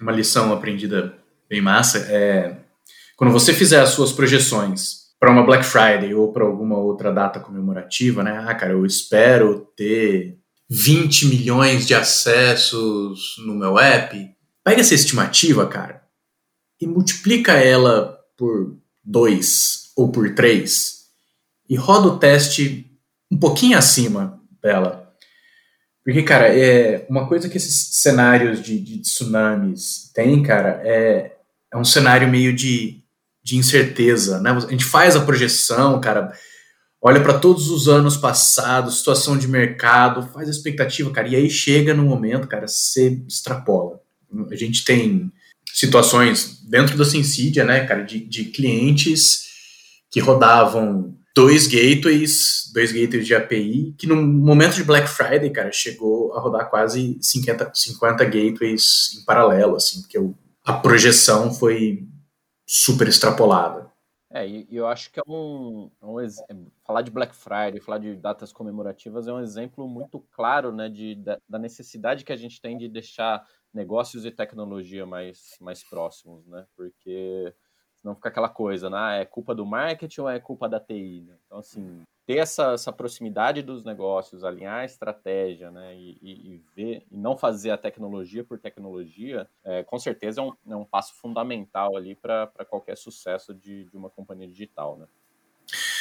uma 0.00 0.12
lição 0.12 0.52
aprendida 0.52 1.18
bem 1.48 1.60
massa, 1.60 2.06
é 2.08 2.56
quando 3.16 3.32
você 3.32 3.52
fizer 3.52 3.80
as 3.80 3.90
suas 3.90 4.12
projeções 4.12 5.08
para 5.18 5.30
uma 5.30 5.44
Black 5.44 5.64
Friday 5.64 6.14
ou 6.14 6.32
para 6.32 6.44
alguma 6.44 6.78
outra 6.78 7.12
data 7.12 7.40
comemorativa, 7.40 8.22
né? 8.22 8.44
Ah, 8.46 8.54
cara, 8.54 8.72
eu 8.72 8.86
espero 8.86 9.66
ter 9.76 10.38
20 10.70 11.26
milhões 11.26 11.84
de 11.84 11.94
acessos 11.94 13.34
no 13.44 13.54
meu 13.54 13.76
app. 13.76 14.16
Pega 14.62 14.80
essa 14.80 14.94
estimativa, 14.94 15.66
cara, 15.66 15.97
e 16.80 16.86
multiplica 16.86 17.52
ela 17.52 18.18
por 18.36 18.76
2 19.04 19.92
ou 19.96 20.10
por 20.10 20.34
3 20.34 20.98
e 21.68 21.76
roda 21.76 22.08
o 22.08 22.18
teste 22.18 22.86
um 23.30 23.38
pouquinho 23.38 23.76
acima 23.76 24.40
dela. 24.62 25.12
Porque, 26.04 26.22
cara, 26.22 26.48
é 26.48 27.06
uma 27.10 27.28
coisa 27.28 27.48
que 27.48 27.58
esses 27.58 28.00
cenários 28.00 28.62
de, 28.62 28.78
de 28.80 29.02
tsunamis 29.02 30.10
têm, 30.14 30.42
cara, 30.42 30.80
é, 30.82 31.36
é 31.70 31.76
um 31.76 31.84
cenário 31.84 32.26
meio 32.26 32.54
de, 32.54 33.02
de 33.42 33.56
incerteza, 33.56 34.40
né? 34.40 34.50
A 34.50 34.60
gente 34.70 34.86
faz 34.86 35.14
a 35.14 35.24
projeção, 35.24 36.00
cara, 36.00 36.32
olha 37.02 37.20
para 37.22 37.38
todos 37.38 37.68
os 37.68 37.88
anos 37.88 38.16
passados, 38.16 38.98
situação 38.98 39.36
de 39.36 39.46
mercado, 39.46 40.26
faz 40.32 40.48
a 40.48 40.50
expectativa, 40.50 41.10
cara, 41.10 41.28
e 41.28 41.36
aí 41.36 41.50
chega 41.50 41.92
no 41.92 42.04
momento, 42.04 42.48
cara, 42.48 42.66
você 42.66 43.22
extrapola. 43.28 44.00
A 44.50 44.54
gente 44.54 44.84
tem 44.84 45.30
situações 45.74 46.60
dentro 46.62 46.96
da 46.96 47.04
Sensidia, 47.04 47.64
né, 47.64 47.86
cara, 47.86 48.02
de, 48.02 48.20
de 48.20 48.46
clientes 48.46 49.48
que 50.10 50.20
rodavam 50.20 51.16
dois 51.34 51.66
gateways, 51.66 52.70
dois 52.72 52.90
gateways 52.90 53.26
de 53.26 53.34
API, 53.34 53.94
que 53.96 54.06
no 54.06 54.16
momento 54.16 54.74
de 54.74 54.84
Black 54.84 55.08
Friday, 55.08 55.50
cara, 55.50 55.70
chegou 55.70 56.32
a 56.34 56.40
rodar 56.40 56.68
quase 56.68 57.16
50, 57.20 57.70
50 57.74 58.24
gateways 58.24 59.16
em 59.16 59.24
paralelo, 59.24 59.76
assim, 59.76 60.00
porque 60.00 60.18
a 60.64 60.72
projeção 60.72 61.54
foi 61.54 62.06
super 62.66 63.06
extrapolada. 63.06 63.88
É, 64.30 64.46
e 64.46 64.66
eu 64.70 64.86
acho 64.86 65.10
que 65.10 65.18
é 65.18 65.22
um, 65.26 65.90
é 66.02 66.06
um, 66.06 66.70
falar 66.84 67.00
de 67.00 67.10
Black 67.10 67.34
Friday, 67.34 67.80
falar 67.80 67.98
de 67.98 68.14
datas 68.14 68.52
comemorativas 68.52 69.26
é 69.26 69.32
um 69.32 69.40
exemplo 69.40 69.88
muito 69.88 70.20
claro, 70.32 70.70
né, 70.70 70.88
de, 70.88 71.14
da, 71.14 71.38
da 71.48 71.58
necessidade 71.58 72.24
que 72.24 72.32
a 72.32 72.36
gente 72.36 72.60
tem 72.60 72.76
de 72.76 72.88
deixar 72.88 73.42
negócios 73.72 74.24
e 74.24 74.30
tecnologia 74.30 75.06
mais, 75.06 75.56
mais 75.60 75.82
próximos, 75.82 76.46
né? 76.46 76.66
Porque 76.76 77.52
senão 77.96 78.14
fica 78.14 78.28
aquela 78.28 78.48
coisa, 78.48 78.88
né? 78.88 78.96
Ah, 78.98 79.12
é 79.14 79.24
culpa 79.24 79.54
do 79.54 79.66
marketing 79.66 80.20
ou 80.22 80.28
é 80.28 80.38
culpa 80.40 80.68
da 80.68 80.80
TI? 80.80 81.24
Né? 81.26 81.34
Então, 81.46 81.58
assim, 81.58 82.02
ter 82.26 82.36
essa, 82.36 82.72
essa 82.72 82.92
proximidade 82.92 83.62
dos 83.62 83.84
negócios, 83.84 84.44
alinhar 84.44 84.80
a 84.80 84.84
estratégia, 84.84 85.70
né? 85.70 85.94
E, 85.96 86.18
e, 86.20 86.30
e 86.30 86.62
ver, 86.74 87.06
e 87.10 87.16
não 87.16 87.36
fazer 87.36 87.70
a 87.70 87.78
tecnologia 87.78 88.44
por 88.44 88.58
tecnologia, 88.58 89.48
é, 89.64 89.82
com 89.82 89.98
certeza 89.98 90.40
é 90.40 90.44
um, 90.44 90.52
é 90.68 90.76
um 90.76 90.84
passo 90.84 91.14
fundamental 91.14 91.96
ali 91.96 92.14
para 92.14 92.46
qualquer 92.68 92.96
sucesso 92.96 93.54
de, 93.54 93.84
de 93.84 93.96
uma 93.96 94.10
companhia 94.10 94.46
digital, 94.46 94.96
né? 94.98 95.06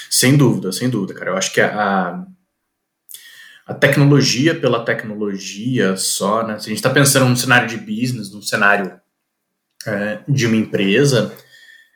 Sem 0.10 0.38
dúvida, 0.38 0.71
sem 0.71 0.89
dúvida, 0.89 1.13
cara. 1.13 1.32
Eu 1.32 1.38
acho 1.38 1.53
que 1.53 1.62
a, 1.62 2.25
a 3.67 3.73
tecnologia 3.73 4.58
pela 4.58 4.86
tecnologia 4.86 5.97
só, 5.97 6.47
né? 6.47 6.58
Se 6.58 6.67
a 6.67 6.69
gente 6.69 6.77
está 6.77 6.89
pensando 6.89 7.27
num 7.27 7.36
cenário 7.36 7.67
de 7.67 7.77
business, 7.77 8.32
num 8.32 8.41
cenário 8.41 8.97
é, 9.86 10.19
de 10.27 10.47
uma 10.47 10.56
empresa, 10.56 11.36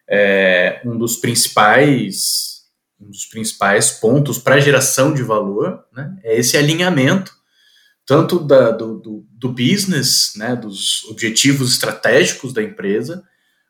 é, 0.09 0.81
um 0.85 0.97
dos 0.97 1.15
principais 1.15 2.51
um 2.99 3.09
dos 3.09 3.25
principais 3.25 3.89
pontos 3.89 4.37
para 4.37 4.59
geração 4.59 5.11
de 5.11 5.23
valor 5.23 5.83
né, 5.91 6.15
é 6.23 6.37
esse 6.37 6.55
alinhamento 6.55 7.33
tanto 8.05 8.39
da, 8.39 8.69
do, 8.69 8.99
do, 8.99 9.25
do, 9.31 9.49
business, 9.49 10.33
né, 10.35 10.55
dos 10.55 11.03
objetivos 11.05 11.71
estratégicos 11.71 12.53
da 12.53 12.61
empresa, 12.61 13.23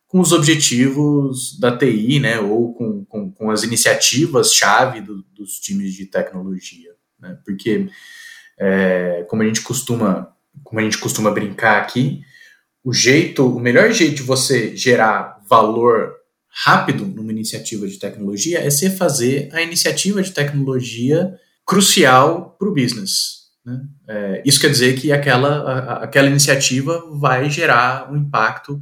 com 0.07 0.19
os 0.19 0.33
objetivos 0.33 1.57
da 1.59 1.77
TI, 1.77 2.19
né, 2.19 2.39
ou 2.39 2.73
com, 2.73 3.05
com, 3.05 3.31
com 3.31 3.51
as 3.51 3.63
iniciativas-chave 3.63 4.99
do, 4.99 5.23
dos 5.33 5.59
times 5.59 5.93
de 5.93 6.07
tecnologia 6.07 6.91
né? 7.21 7.38
Porque 7.45 7.88
é, 8.60 9.25
como 9.29 9.41
a 9.41 9.45
gente 9.45 9.62
costuma, 9.62 10.34
como 10.63 10.79
a 10.79 10.84
gente 10.84 10.97
costuma 10.97 11.31
brincar 11.31 11.81
aqui, 11.81 12.21
o 12.84 12.93
jeito, 12.93 13.45
o 13.45 13.60
melhor 13.60 13.91
jeito 13.91 14.15
de 14.15 14.23
você 14.23 14.75
gerar 14.75 15.39
valor 15.47 16.15
rápido 16.49 17.05
numa 17.05 17.31
iniciativa 17.31 17.88
de 17.88 17.97
tecnologia 17.97 18.60
é 18.60 18.69
você 18.69 18.89
fazer 18.89 19.49
a 19.53 19.62
iniciativa 19.62 20.21
de 20.21 20.31
tecnologia 20.31 21.34
crucial 21.65 22.55
para 22.60 22.67
o 22.67 22.73
business. 22.73 23.41
Né? 23.65 23.81
É, 24.07 24.43
isso 24.45 24.60
quer 24.60 24.69
dizer 24.69 24.99
que 24.99 25.12
aquela, 25.12 25.62
a, 25.62 26.03
aquela 26.03 26.27
iniciativa 26.27 27.05
vai 27.13 27.49
gerar 27.49 28.12
um 28.12 28.17
impacto 28.17 28.79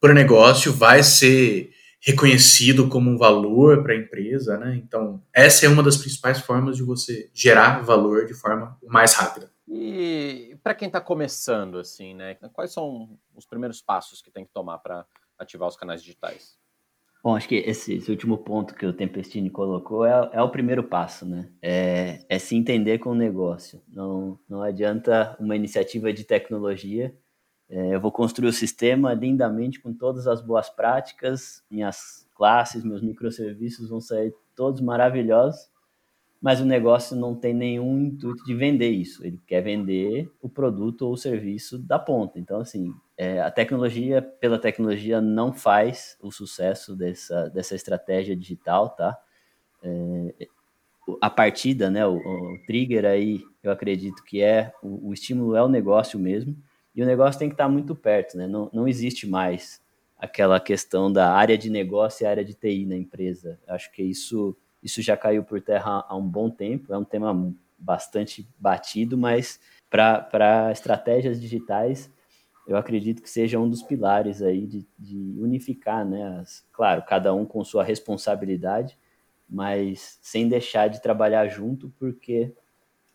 para 0.00 0.12
o 0.12 0.14
negócio, 0.14 0.72
vai 0.72 1.02
ser 1.02 1.70
reconhecido 2.04 2.88
como 2.88 3.10
um 3.10 3.16
valor 3.16 3.82
para 3.82 3.94
a 3.94 3.96
empresa, 3.96 4.58
né? 4.58 4.76
Então, 4.76 5.22
essa 5.32 5.64
é 5.64 5.68
uma 5.68 5.82
das 5.82 5.96
principais 5.96 6.38
formas 6.38 6.76
de 6.76 6.82
você 6.82 7.30
gerar 7.32 7.80
valor 7.80 8.26
de 8.26 8.34
forma 8.34 8.78
mais 8.86 9.14
rápida. 9.14 9.50
E 9.66 10.56
para 10.62 10.74
quem 10.74 10.86
está 10.86 11.00
começando, 11.00 11.78
assim, 11.78 12.14
né? 12.14 12.36
Quais 12.52 12.72
são 12.72 13.18
os 13.34 13.46
primeiros 13.46 13.80
passos 13.80 14.20
que 14.20 14.30
tem 14.30 14.44
que 14.44 14.52
tomar 14.52 14.78
para 14.78 15.06
ativar 15.38 15.66
os 15.66 15.76
canais 15.76 16.02
digitais? 16.02 16.58
Bom, 17.22 17.34
acho 17.34 17.48
que 17.48 17.54
esse, 17.54 17.94
esse, 17.94 18.10
último 18.10 18.36
ponto 18.36 18.74
que 18.74 18.84
o 18.84 18.92
Tempestini 18.92 19.48
colocou 19.48 20.04
é, 20.04 20.28
é 20.34 20.42
o 20.42 20.50
primeiro 20.50 20.84
passo, 20.84 21.24
né? 21.24 21.50
É, 21.62 22.22
é, 22.28 22.38
se 22.38 22.54
entender 22.54 22.98
com 22.98 23.12
o 23.12 23.14
negócio. 23.14 23.80
Não, 23.88 24.38
não 24.46 24.60
adianta 24.60 25.34
uma 25.40 25.56
iniciativa 25.56 26.12
de 26.12 26.22
tecnologia 26.22 27.16
eu 27.68 28.00
vou 28.00 28.12
construir 28.12 28.48
o 28.48 28.52
sistema 28.52 29.14
lindamente 29.14 29.80
com 29.80 29.92
todas 29.92 30.26
as 30.26 30.42
boas 30.42 30.68
práticas, 30.68 31.64
minhas 31.70 32.28
classes, 32.34 32.84
meus 32.84 33.02
microserviços 33.02 33.88
vão 33.88 34.00
sair 34.00 34.34
todos 34.54 34.80
maravilhosos, 34.80 35.70
mas 36.40 36.60
o 36.60 36.64
negócio 36.64 37.16
não 37.16 37.34
tem 37.34 37.54
nenhum 37.54 37.98
intuito 37.98 38.44
de 38.44 38.54
vender 38.54 38.90
isso. 38.90 39.24
Ele 39.24 39.40
quer 39.46 39.62
vender 39.62 40.30
o 40.42 40.48
produto 40.48 41.02
ou 41.02 41.14
o 41.14 41.16
serviço 41.16 41.78
da 41.78 41.98
ponta. 41.98 42.38
Então, 42.38 42.60
assim, 42.60 42.94
é, 43.16 43.40
a 43.40 43.50
tecnologia, 43.50 44.20
pela 44.20 44.58
tecnologia, 44.58 45.22
não 45.22 45.54
faz 45.54 46.18
o 46.20 46.30
sucesso 46.30 46.94
dessa, 46.94 47.48
dessa 47.48 47.74
estratégia 47.74 48.36
digital, 48.36 48.90
tá? 48.90 49.16
É, 49.82 50.48
a 51.20 51.30
partida, 51.30 51.90
né, 51.90 52.06
o, 52.06 52.16
o, 52.16 52.58
trigger 52.66 53.04
aí, 53.04 53.42
eu 53.62 53.70
acredito 53.70 54.22
que 54.24 54.42
é, 54.42 54.72
o, 54.82 55.08
o, 55.08 55.14
estímulo 55.14 55.56
é 55.56 55.62
o 55.62 55.68
negócio 55.68 56.18
mesmo, 56.18 56.56
e 56.94 57.02
o 57.02 57.06
negócio 57.06 57.38
tem 57.38 57.48
que 57.48 57.54
estar 57.54 57.68
muito 57.68 57.94
perto, 57.94 58.36
né? 58.36 58.46
Não, 58.46 58.70
não 58.72 58.86
existe 58.86 59.26
mais 59.26 59.82
aquela 60.16 60.60
questão 60.60 61.12
da 61.12 61.32
área 61.32 61.58
de 61.58 61.68
negócio 61.68 62.24
e 62.24 62.26
área 62.26 62.44
de 62.44 62.54
TI 62.54 62.86
na 62.86 62.96
empresa. 62.96 63.58
Acho 63.66 63.90
que 63.92 64.02
isso, 64.02 64.56
isso 64.82 65.02
já 65.02 65.16
caiu 65.16 65.42
por 65.42 65.60
terra 65.60 66.04
há 66.08 66.16
um 66.16 66.26
bom 66.26 66.48
tempo, 66.48 66.94
é 66.94 66.98
um 66.98 67.04
tema 67.04 67.52
bastante 67.76 68.48
batido, 68.58 69.18
mas 69.18 69.60
para 69.90 70.70
estratégias 70.72 71.40
digitais, 71.40 72.10
eu 72.66 72.76
acredito 72.76 73.22
que 73.22 73.28
seja 73.28 73.58
um 73.58 73.68
dos 73.68 73.82
pilares 73.82 74.40
aí 74.40 74.66
de, 74.66 74.86
de 74.98 75.36
unificar, 75.38 76.04
né? 76.04 76.38
As, 76.40 76.64
claro, 76.72 77.02
cada 77.06 77.34
um 77.34 77.44
com 77.44 77.62
sua 77.62 77.84
responsabilidade, 77.84 78.98
mas 79.48 80.18
sem 80.22 80.48
deixar 80.48 80.88
de 80.88 81.02
trabalhar 81.02 81.46
junto, 81.48 81.92
porque 81.98 82.54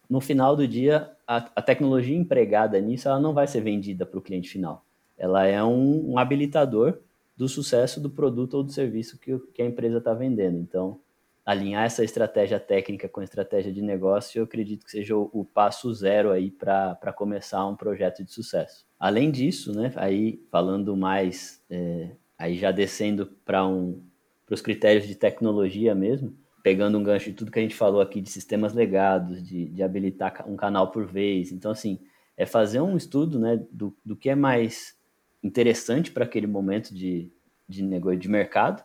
no 0.09 0.19
final 0.19 0.55
do 0.55 0.67
dia, 0.67 1.11
a, 1.27 1.37
a 1.55 1.61
tecnologia 1.61 2.17
empregada 2.17 2.79
nisso, 2.81 3.07
ela 3.07 3.19
não 3.19 3.33
vai 3.33 3.47
ser 3.47 3.61
vendida 3.61 4.05
para 4.05 4.17
o 4.17 4.21
cliente 4.21 4.49
final 4.49 4.83
ela 5.19 5.45
é 5.45 5.61
um, 5.61 6.13
um 6.13 6.17
habilitador 6.17 6.97
do 7.35 7.47
sucesso 7.47 7.99
do 7.99 8.09
produto 8.09 8.55
ou 8.55 8.63
do 8.63 8.71
serviço 8.71 9.19
que, 9.19 9.37
que 9.53 9.61
a 9.61 9.65
empresa 9.65 9.97
está 9.97 10.13
vendendo. 10.13 10.57
Então, 10.57 10.99
alinhar 11.45 11.85
essa 11.85 12.03
estratégia 12.03 12.59
técnica 12.59 13.09
com 13.09 13.19
a 13.19 13.23
estratégia 13.23 13.71
de 13.71 13.81
negócio, 13.81 14.39
eu 14.39 14.45
acredito 14.45 14.85
que 14.85 14.91
seja 14.91 15.15
o, 15.15 15.29
o 15.33 15.43
passo 15.43 15.93
zero 15.93 16.31
aí 16.31 16.49
para 16.49 17.13
começar 17.15 17.65
um 17.67 17.75
projeto 17.75 18.23
de 18.23 18.31
sucesso. 18.31 18.85
Além 18.97 19.29
disso, 19.29 19.73
né, 19.73 19.91
aí 19.95 20.41
falando 20.49 20.95
mais, 20.95 21.61
é, 21.69 22.11
aí 22.37 22.57
já 22.57 22.71
descendo 22.71 23.25
para 23.43 23.65
um, 23.65 24.01
os 24.49 24.61
critérios 24.61 25.07
de 25.07 25.15
tecnologia 25.15 25.93
mesmo, 25.93 26.33
pegando 26.63 26.97
um 26.97 27.03
gancho 27.03 27.29
de 27.29 27.35
tudo 27.35 27.51
que 27.51 27.59
a 27.59 27.61
gente 27.61 27.75
falou 27.75 28.01
aqui 28.01 28.21
de 28.21 28.29
sistemas 28.29 28.73
legados, 28.73 29.41
de, 29.41 29.65
de 29.65 29.83
habilitar 29.83 30.43
um 30.47 30.55
canal 30.55 30.91
por 30.91 31.05
vez. 31.05 31.51
Então, 31.51 31.71
assim, 31.71 31.99
é 32.37 32.45
fazer 32.45 32.81
um 32.81 32.95
estudo 32.95 33.39
né, 33.39 33.61
do, 33.71 33.95
do 34.03 34.15
que 34.15 34.29
é 34.29 34.35
mais 34.35 34.97
interessante 35.43 36.11
para 36.11 36.25
aquele 36.25 36.47
momento 36.47 36.93
de, 36.93 37.31
de 37.67 37.83
negócio 37.83 38.19
de 38.19 38.29
mercado 38.29 38.83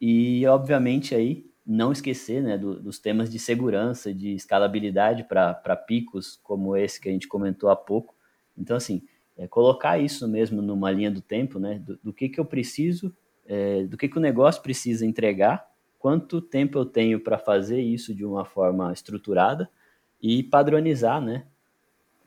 e 0.00 0.44
obviamente 0.46 1.14
aí 1.14 1.46
não 1.64 1.92
esquecer 1.92 2.42
né, 2.42 2.58
do, 2.58 2.80
dos 2.80 2.98
temas 2.98 3.30
de 3.30 3.38
segurança, 3.38 4.12
de 4.12 4.34
escalabilidade 4.34 5.24
para 5.24 5.76
picos 5.76 6.40
como 6.42 6.76
esse 6.76 7.00
que 7.00 7.08
a 7.08 7.12
gente 7.12 7.28
comentou 7.28 7.70
há 7.70 7.76
pouco. 7.76 8.14
Então, 8.58 8.76
assim, 8.76 9.02
é 9.36 9.46
colocar 9.46 9.98
isso 9.98 10.26
mesmo 10.28 10.60
numa 10.60 10.90
linha 10.90 11.10
do 11.10 11.20
tempo, 11.20 11.58
né, 11.58 11.78
do, 11.78 11.98
do 12.02 12.12
que, 12.12 12.28
que 12.28 12.40
eu 12.40 12.44
preciso, 12.44 13.14
é, 13.46 13.84
do 13.84 13.96
que, 13.96 14.08
que 14.08 14.18
o 14.18 14.20
negócio 14.20 14.62
precisa 14.62 15.06
entregar, 15.06 15.71
quanto 16.02 16.40
tempo 16.40 16.76
eu 16.76 16.84
tenho 16.84 17.20
para 17.20 17.38
fazer 17.38 17.80
isso 17.80 18.12
de 18.12 18.24
uma 18.24 18.44
forma 18.44 18.92
estruturada 18.92 19.70
e 20.20 20.42
padronizar 20.42 21.20
né, 21.20 21.46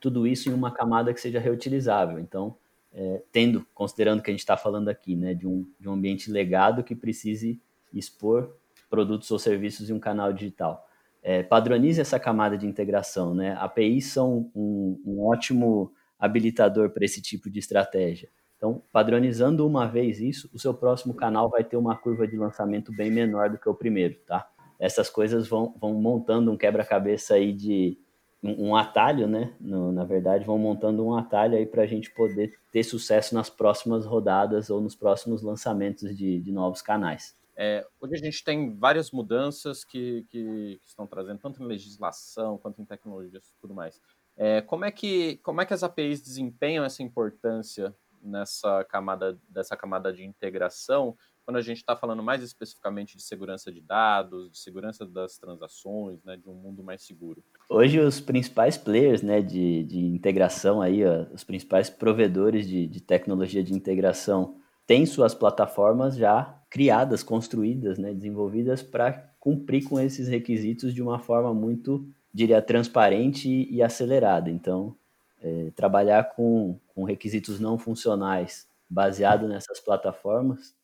tudo 0.00 0.26
isso 0.26 0.48
em 0.48 0.54
uma 0.54 0.72
camada 0.72 1.12
que 1.12 1.20
seja 1.20 1.38
reutilizável. 1.38 2.18
Então, 2.18 2.56
é, 2.90 3.22
tendo, 3.30 3.66
considerando 3.74 4.22
que 4.22 4.30
a 4.30 4.32
gente 4.32 4.40
está 4.40 4.56
falando 4.56 4.88
aqui, 4.88 5.14
né, 5.14 5.34
de 5.34 5.46
um, 5.46 5.70
de 5.78 5.90
um 5.90 5.92
ambiente 5.92 6.30
legado 6.30 6.82
que 6.82 6.94
precise 6.94 7.60
expor 7.92 8.56
produtos 8.88 9.30
ou 9.30 9.38
serviços 9.38 9.90
em 9.90 9.92
um 9.92 10.00
canal 10.00 10.32
digital. 10.32 10.88
É, 11.22 11.42
padronize 11.42 12.00
essa 12.00 12.18
camada 12.18 12.56
de 12.56 12.66
integração, 12.66 13.34
né? 13.34 13.56
APIs 13.58 14.06
são 14.06 14.50
um, 14.54 15.02
um 15.04 15.26
ótimo 15.26 15.92
habilitador 16.18 16.88
para 16.88 17.04
esse 17.04 17.20
tipo 17.20 17.50
de 17.50 17.58
estratégia. 17.58 18.30
Então, 18.56 18.82
padronizando 18.90 19.66
uma 19.66 19.86
vez 19.86 20.20
isso, 20.20 20.50
o 20.52 20.58
seu 20.58 20.72
próximo 20.72 21.14
canal 21.14 21.50
vai 21.50 21.62
ter 21.62 21.76
uma 21.76 21.96
curva 21.96 22.26
de 22.26 22.36
lançamento 22.36 22.90
bem 22.92 23.10
menor 23.10 23.50
do 23.50 23.58
que 23.58 23.68
o 23.68 23.74
primeiro, 23.74 24.16
tá? 24.26 24.48
Essas 24.78 25.10
coisas 25.10 25.46
vão, 25.46 25.74
vão 25.78 25.94
montando 25.94 26.50
um 26.50 26.56
quebra-cabeça 26.56 27.34
aí 27.34 27.52
de, 27.52 27.98
um, 28.42 28.68
um 28.68 28.76
atalho, 28.76 29.26
né? 29.26 29.54
No, 29.60 29.92
na 29.92 30.04
verdade, 30.04 30.44
vão 30.44 30.58
montando 30.58 31.04
um 31.04 31.16
atalho 31.16 31.56
aí 31.56 31.66
para 31.66 31.82
a 31.82 31.86
gente 31.86 32.10
poder 32.10 32.54
ter 32.70 32.84
sucesso 32.84 33.34
nas 33.34 33.50
próximas 33.50 34.04
rodadas 34.04 34.70
ou 34.70 34.80
nos 34.80 34.94
próximos 34.94 35.42
lançamentos 35.42 36.16
de, 36.16 36.40
de 36.40 36.52
novos 36.52 36.80
canais. 36.80 37.36
É, 37.58 37.86
hoje 38.00 38.14
a 38.14 38.18
gente 38.18 38.44
tem 38.44 38.74
várias 38.74 39.10
mudanças 39.10 39.82
que, 39.82 40.26
que, 40.28 40.78
que, 40.82 40.88
estão 40.88 41.06
trazendo, 41.06 41.38
tanto 41.38 41.62
em 41.62 41.66
legislação 41.66 42.58
quanto 42.58 42.82
em 42.82 42.84
tecnologias 42.84 43.48
e 43.48 43.60
tudo 43.60 43.74
mais. 43.74 44.00
É, 44.36 44.60
como, 44.60 44.84
é 44.84 44.90
que, 44.90 45.38
como 45.38 45.62
é 45.62 45.66
que 45.66 45.72
as 45.72 45.82
APIs 45.82 46.20
desempenham 46.20 46.84
essa 46.84 47.02
importância 47.02 47.94
nessa 48.26 48.84
camada, 48.84 49.38
dessa 49.48 49.76
camada 49.76 50.12
de 50.12 50.24
integração 50.24 51.16
quando 51.46 51.58
a 51.58 51.62
gente 51.62 51.76
está 51.76 51.94
falando 51.94 52.24
mais 52.24 52.42
especificamente 52.42 53.16
de 53.16 53.22
segurança 53.22 53.70
de 53.70 53.80
dados, 53.80 54.50
de 54.50 54.58
segurança 54.58 55.06
das 55.06 55.38
transações, 55.38 56.20
né, 56.24 56.36
de 56.36 56.48
um 56.48 56.54
mundo 56.54 56.82
mais 56.82 57.06
seguro? 57.06 57.40
Hoje 57.70 58.00
os 58.00 58.20
principais 58.20 58.76
players 58.76 59.22
né, 59.22 59.40
de, 59.40 59.84
de 59.84 60.06
integração, 60.06 60.82
aí, 60.82 61.06
ó, 61.06 61.26
os 61.32 61.44
principais 61.44 61.88
provedores 61.88 62.66
de, 62.66 62.88
de 62.88 63.00
tecnologia 63.00 63.62
de 63.62 63.72
integração 63.72 64.56
têm 64.88 65.06
suas 65.06 65.34
plataformas 65.34 66.16
já 66.16 66.60
criadas, 66.68 67.22
construídas, 67.22 67.96
né, 67.96 68.12
desenvolvidas 68.12 68.82
para 68.82 69.12
cumprir 69.38 69.84
com 69.84 70.00
esses 70.00 70.26
requisitos 70.26 70.92
de 70.92 71.00
uma 71.00 71.20
forma 71.20 71.54
muito, 71.54 72.08
diria, 72.34 72.60
transparente 72.60 73.48
e, 73.48 73.80
acelerada. 73.80 74.50
Então, 74.50 74.96
é, 75.42 75.70
trabalhar 75.74 76.34
com, 76.34 76.78
com 76.94 77.04
requisitos 77.04 77.60
não 77.60 77.78
funcionais 77.78 78.68
baseado 78.88 79.48
nessas 79.48 79.80
plataformas 79.80 80.76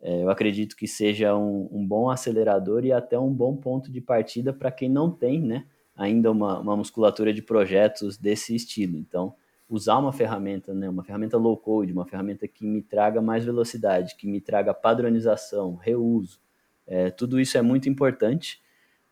é, 0.00 0.22
eu 0.22 0.30
acredito 0.30 0.76
que 0.76 0.86
seja 0.86 1.34
um, 1.36 1.68
um, 1.72 1.86
bom 1.86 2.08
acelerador 2.08 2.84
e 2.84 2.92
até 2.92 3.18
um 3.18 3.32
bom 3.32 3.56
ponto 3.56 3.90
de 3.90 4.00
partida 4.00 4.52
para 4.52 4.70
quem 4.70 4.88
não 4.88 5.10
tem 5.10 5.40
né, 5.40 5.66
ainda 5.96 6.30
uma, 6.30 6.60
uma, 6.60 6.76
musculatura 6.76 7.32
de 7.34 7.42
projetos 7.42 8.16
desse 8.16 8.54
estilo. 8.54 8.96
Então, 8.96 9.34
usar 9.68 9.98
uma 9.98 10.12
ferramenta, 10.12 10.72
né, 10.72 10.88
uma 10.88 11.02
ferramenta 11.02 11.36
low 11.36 11.56
code, 11.56 11.92
uma 11.92 12.06
ferramenta 12.06 12.46
que 12.46 12.64
me 12.64 12.80
traga 12.80 13.20
mais 13.20 13.44
velocidade, 13.44 14.14
que 14.16 14.28
me 14.28 14.40
traga 14.40 14.72
padronização, 14.72 15.74
reuso, 15.74 16.40
é, 16.86 17.10
tudo 17.10 17.40
isso 17.40 17.58
é 17.58 17.62
muito 17.62 17.88
importante. 17.88 18.62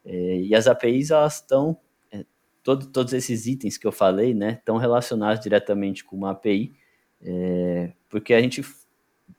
É, 0.05 0.37
e 0.39 0.55
as 0.55 0.69
APIs 0.69 1.11
elas 1.11 1.35
estão 1.35 1.77
todo, 2.67 2.87
todos 2.87 3.13
esses 3.13 3.47
itens 3.47 3.79
que 3.79 3.87
eu 3.87 3.93
falei, 3.93 4.35
né, 4.35 4.57
estão 4.59 4.77
relacionados 4.77 5.41
diretamente 5.41 6.05
com 6.05 6.17
uma 6.17 6.33
API, 6.33 6.73
é, 7.23 7.93
porque 8.11 8.35
a 8.35 8.41
gente 8.41 8.61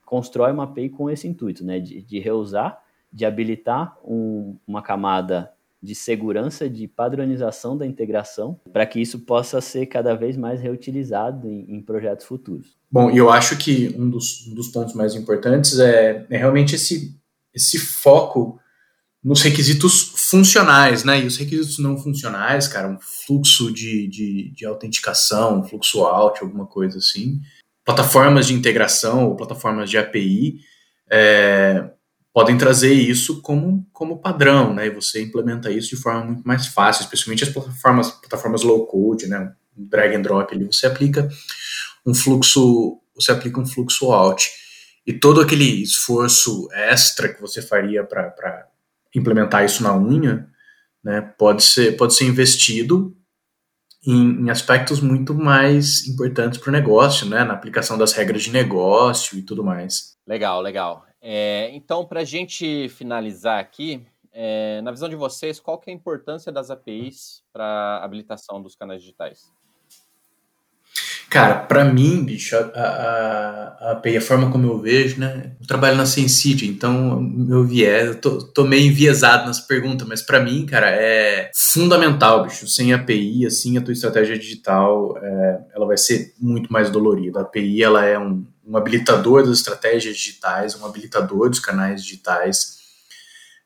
constrói 0.06 0.54
uma 0.54 0.64
API 0.64 0.88
com 0.88 1.10
esse 1.10 1.28
intuito, 1.28 1.62
né, 1.66 1.78
de, 1.78 2.02
de 2.02 2.20
reusar, 2.20 2.82
de 3.12 3.26
habilitar 3.26 3.98
um, 4.02 4.56
uma 4.66 4.82
camada 4.82 5.52
de 5.84 5.94
segurança, 5.94 6.70
de 6.70 6.88
padronização 6.88 7.78
da 7.78 7.86
integração, 7.86 8.58
para 8.72 8.86
que 8.86 9.02
isso 9.02 9.20
possa 9.20 9.60
ser 9.60 9.88
cada 9.88 10.16
vez 10.16 10.38
mais 10.38 10.62
reutilizado 10.62 11.50
em, 11.50 11.66
em 11.76 11.82
projetos 11.82 12.26
futuros. 12.26 12.78
Bom, 12.90 13.12
e 13.12 13.18
eu 13.18 13.30
acho 13.30 13.58
que 13.58 13.94
um 14.00 14.10
dos, 14.10 14.48
um 14.48 14.56
dos 14.56 14.70
pontos 14.70 14.94
mais 14.94 15.16
importantes 15.16 15.78
é, 15.80 16.26
é, 16.30 16.38
realmente 16.38 16.76
esse, 16.76 17.14
esse 17.54 17.78
foco 17.78 18.58
nos 19.22 19.42
requisitos 19.42 20.14
funcionais, 20.30 21.04
né? 21.04 21.22
E 21.22 21.26
os 21.26 21.38
requisitos 21.38 21.80
não 21.80 21.98
funcionais, 21.98 22.68
cara, 22.68 22.88
um 22.88 22.98
fluxo 23.00 23.72
de, 23.72 24.08
de, 24.08 24.52
de 24.52 24.66
autenticação, 24.66 25.60
um 25.60 25.64
fluxo 25.64 26.04
out, 26.04 26.42
alguma 26.42 26.66
coisa 26.66 26.98
assim, 26.98 27.40
plataformas 27.86 28.48
de 28.48 28.54
integração 28.54 29.28
ou 29.28 29.36
plataformas 29.36 29.90
de 29.90 29.98
API 29.98 30.60
é, 31.10 31.90
podem 32.34 32.58
trazer 32.58 32.92
isso 32.92 33.42
como, 33.42 33.88
como 33.94 34.20
padrão, 34.20 34.74
né? 34.74 34.88
E 34.88 34.92
você 34.92 35.22
implementa 35.22 35.72
isso 35.72 35.96
de 35.96 36.02
forma 36.02 36.26
muito 36.26 36.44
mais 36.46 36.68
fácil, 36.68 37.04
especialmente 37.04 37.44
as 37.44 37.50
plataformas, 37.50 38.12
plataformas 38.12 38.64
low 38.64 38.86
code, 38.86 39.28
né? 39.28 39.54
Drag 39.76 40.16
and 40.16 40.22
drop 40.22 40.54
ali, 40.54 40.66
você 40.66 40.88
aplica 40.88 41.30
um 42.06 42.14
fluxo, 42.14 43.00
você 43.16 43.32
aplica 43.32 43.60
um 43.60 43.66
fluxo 43.66 44.12
out. 44.12 44.48
E 45.06 45.14
todo 45.14 45.40
aquele 45.40 45.82
esforço 45.82 46.68
extra 46.74 47.34
que 47.34 47.40
você 47.40 47.62
faria 47.62 48.04
para 48.04 48.68
implementar 49.18 49.66
isso 49.66 49.84
na 49.84 49.98
unha, 49.98 50.48
né, 51.04 51.22
pode 51.22 51.64
ser, 51.64 51.98
pode 51.98 52.16
ser 52.16 52.26
investido 52.26 53.16
em, 54.06 54.42
em 54.42 54.50
aspectos 54.50 55.02
muito 55.02 55.34
mais 55.34 56.08
importantes 56.08 56.60
para 56.60 56.70
o 56.70 56.72
negócio, 56.72 57.28
né? 57.28 57.44
Na 57.44 57.54
aplicação 57.54 57.98
das 57.98 58.14
regras 58.14 58.44
de 58.44 58.52
negócio 58.52 59.38
e 59.38 59.42
tudo 59.42 59.64
mais. 59.64 60.16
Legal, 60.26 60.62
legal. 60.62 61.06
É, 61.22 61.70
então, 61.74 62.06
para 62.06 62.22
a 62.22 62.24
gente 62.24 62.88
finalizar 62.90 63.60
aqui, 63.60 64.06
é, 64.32 64.82
na 64.82 64.92
visão 64.92 65.10
de 65.10 65.16
vocês, 65.16 65.60
qual 65.60 65.78
que 65.78 65.90
é 65.90 65.94
a 65.94 65.96
importância 65.96 66.52
das 66.52 66.70
APIs 66.70 67.44
para 67.52 67.66
a 67.66 68.06
habilitação 68.06 68.62
dos 68.62 68.76
canais 68.76 69.02
digitais? 69.02 69.52
Cara, 71.30 71.56
para 71.56 71.84
mim, 71.84 72.24
bicho, 72.24 72.56
a, 72.56 72.60
a, 72.60 73.92
a 73.92 74.02
a 74.18 74.22
forma 74.22 74.50
como 74.50 74.66
eu 74.66 74.80
vejo, 74.80 75.20
né? 75.20 75.52
Eu 75.60 75.68
trabalho 75.68 75.98
na 75.98 76.06
Sensidia, 76.06 76.70
então 76.70 77.20
meu 77.20 77.66
viés, 77.66 78.08
eu 78.08 78.16
tô, 78.16 78.38
tô 78.42 78.64
meio 78.64 78.90
enviesado 78.90 79.46
nessa 79.46 79.62
pergunta, 79.68 80.06
mas 80.06 80.22
para 80.22 80.40
mim, 80.40 80.66
cara, 80.66 80.90
é 80.90 81.52
fundamental, 81.54 82.44
bicho. 82.44 82.66
Sem 82.66 82.94
API, 82.94 83.46
assim, 83.46 83.78
a 83.78 83.82
tua 83.82 83.92
estratégia 83.92 84.40
digital, 84.40 85.18
é, 85.22 85.60
ela 85.76 85.86
vai 85.86 85.98
ser 85.98 86.34
muito 86.40 86.72
mais 86.72 86.90
dolorida. 86.90 87.40
A 87.40 87.42
API, 87.42 87.84
ela 87.84 88.06
é 88.06 88.18
um, 88.18 88.46
um 88.66 88.78
habilitador 88.78 89.44
das 89.44 89.58
estratégias 89.58 90.16
digitais, 90.16 90.76
um 90.76 90.86
habilitador 90.86 91.50
dos 91.50 91.60
canais 91.60 92.04
digitais. 92.04 92.78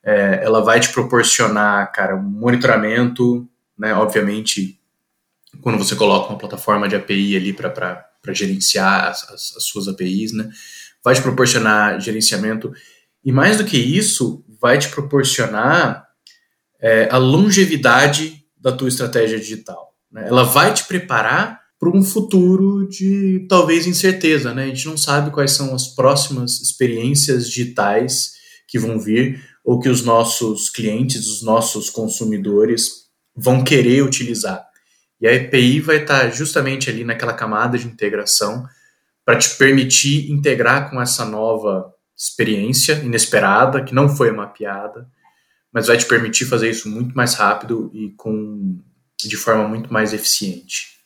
É, 0.04 0.40
ela 0.42 0.64
vai 0.64 0.80
te 0.80 0.92
proporcionar, 0.92 1.92
cara, 1.92 2.16
um 2.16 2.22
monitoramento, 2.22 3.48
né? 3.78 3.94
Obviamente, 3.94 4.81
quando 5.60 5.78
você 5.78 5.94
coloca 5.94 6.30
uma 6.30 6.38
plataforma 6.38 6.88
de 6.88 6.96
API 6.96 7.36
ali 7.36 7.52
para 7.52 8.04
gerenciar 8.30 9.08
as, 9.08 9.28
as, 9.30 9.56
as, 9.56 9.64
suas 9.64 9.88
APIs, 9.88 10.32
né? 10.32 10.48
Vai 11.04 11.14
te 11.14 11.22
proporcionar 11.22 12.00
gerenciamento 12.00 12.72
e 13.24 13.30
mais 13.30 13.58
do 13.58 13.64
que 13.64 13.76
isso, 13.76 14.44
vai 14.60 14.78
te 14.78 14.88
proporcionar 14.88 16.06
é, 16.80 17.08
a 17.10 17.18
longevidade 17.18 18.44
da 18.56 18.72
tua 18.72 18.88
estratégia 18.88 19.38
digital. 19.38 19.94
Né? 20.10 20.26
Ela 20.26 20.44
vai 20.44 20.72
te 20.74 20.84
preparar 20.84 21.60
para 21.78 21.90
um 21.90 22.02
futuro 22.02 22.88
de 22.88 23.46
talvez 23.48 23.86
incerteza, 23.86 24.54
né? 24.54 24.64
A 24.64 24.68
gente 24.68 24.86
não 24.86 24.96
sabe 24.96 25.32
quais 25.32 25.52
são 25.52 25.74
as 25.74 25.88
próximas 25.88 26.60
experiências 26.60 27.48
digitais 27.48 28.32
que 28.68 28.78
vão 28.78 29.00
vir 29.00 29.42
ou 29.64 29.80
que 29.80 29.88
os 29.88 30.04
nossos 30.04 30.70
clientes, 30.70 31.26
os 31.26 31.42
nossos 31.42 31.90
consumidores 31.90 33.08
vão 33.34 33.64
querer 33.64 34.02
utilizar. 34.04 34.64
E 35.22 35.28
a 35.28 35.32
EPI 35.32 35.78
vai 35.78 35.98
estar 35.98 36.28
justamente 36.30 36.90
ali 36.90 37.04
naquela 37.04 37.32
camada 37.32 37.78
de 37.78 37.86
integração 37.86 38.66
para 39.24 39.38
te 39.38 39.56
permitir 39.56 40.32
integrar 40.32 40.90
com 40.90 41.00
essa 41.00 41.24
nova 41.24 41.94
experiência 42.16 42.94
inesperada, 42.94 43.84
que 43.84 43.94
não 43.94 44.08
foi 44.08 44.32
mapeada, 44.32 45.08
mas 45.72 45.86
vai 45.86 45.96
te 45.96 46.06
permitir 46.06 46.44
fazer 46.46 46.68
isso 46.68 46.90
muito 46.90 47.16
mais 47.16 47.34
rápido 47.34 47.88
e 47.94 48.10
com 48.10 48.80
de 49.16 49.36
forma 49.36 49.68
muito 49.68 49.92
mais 49.92 50.12
eficiente. 50.12 51.00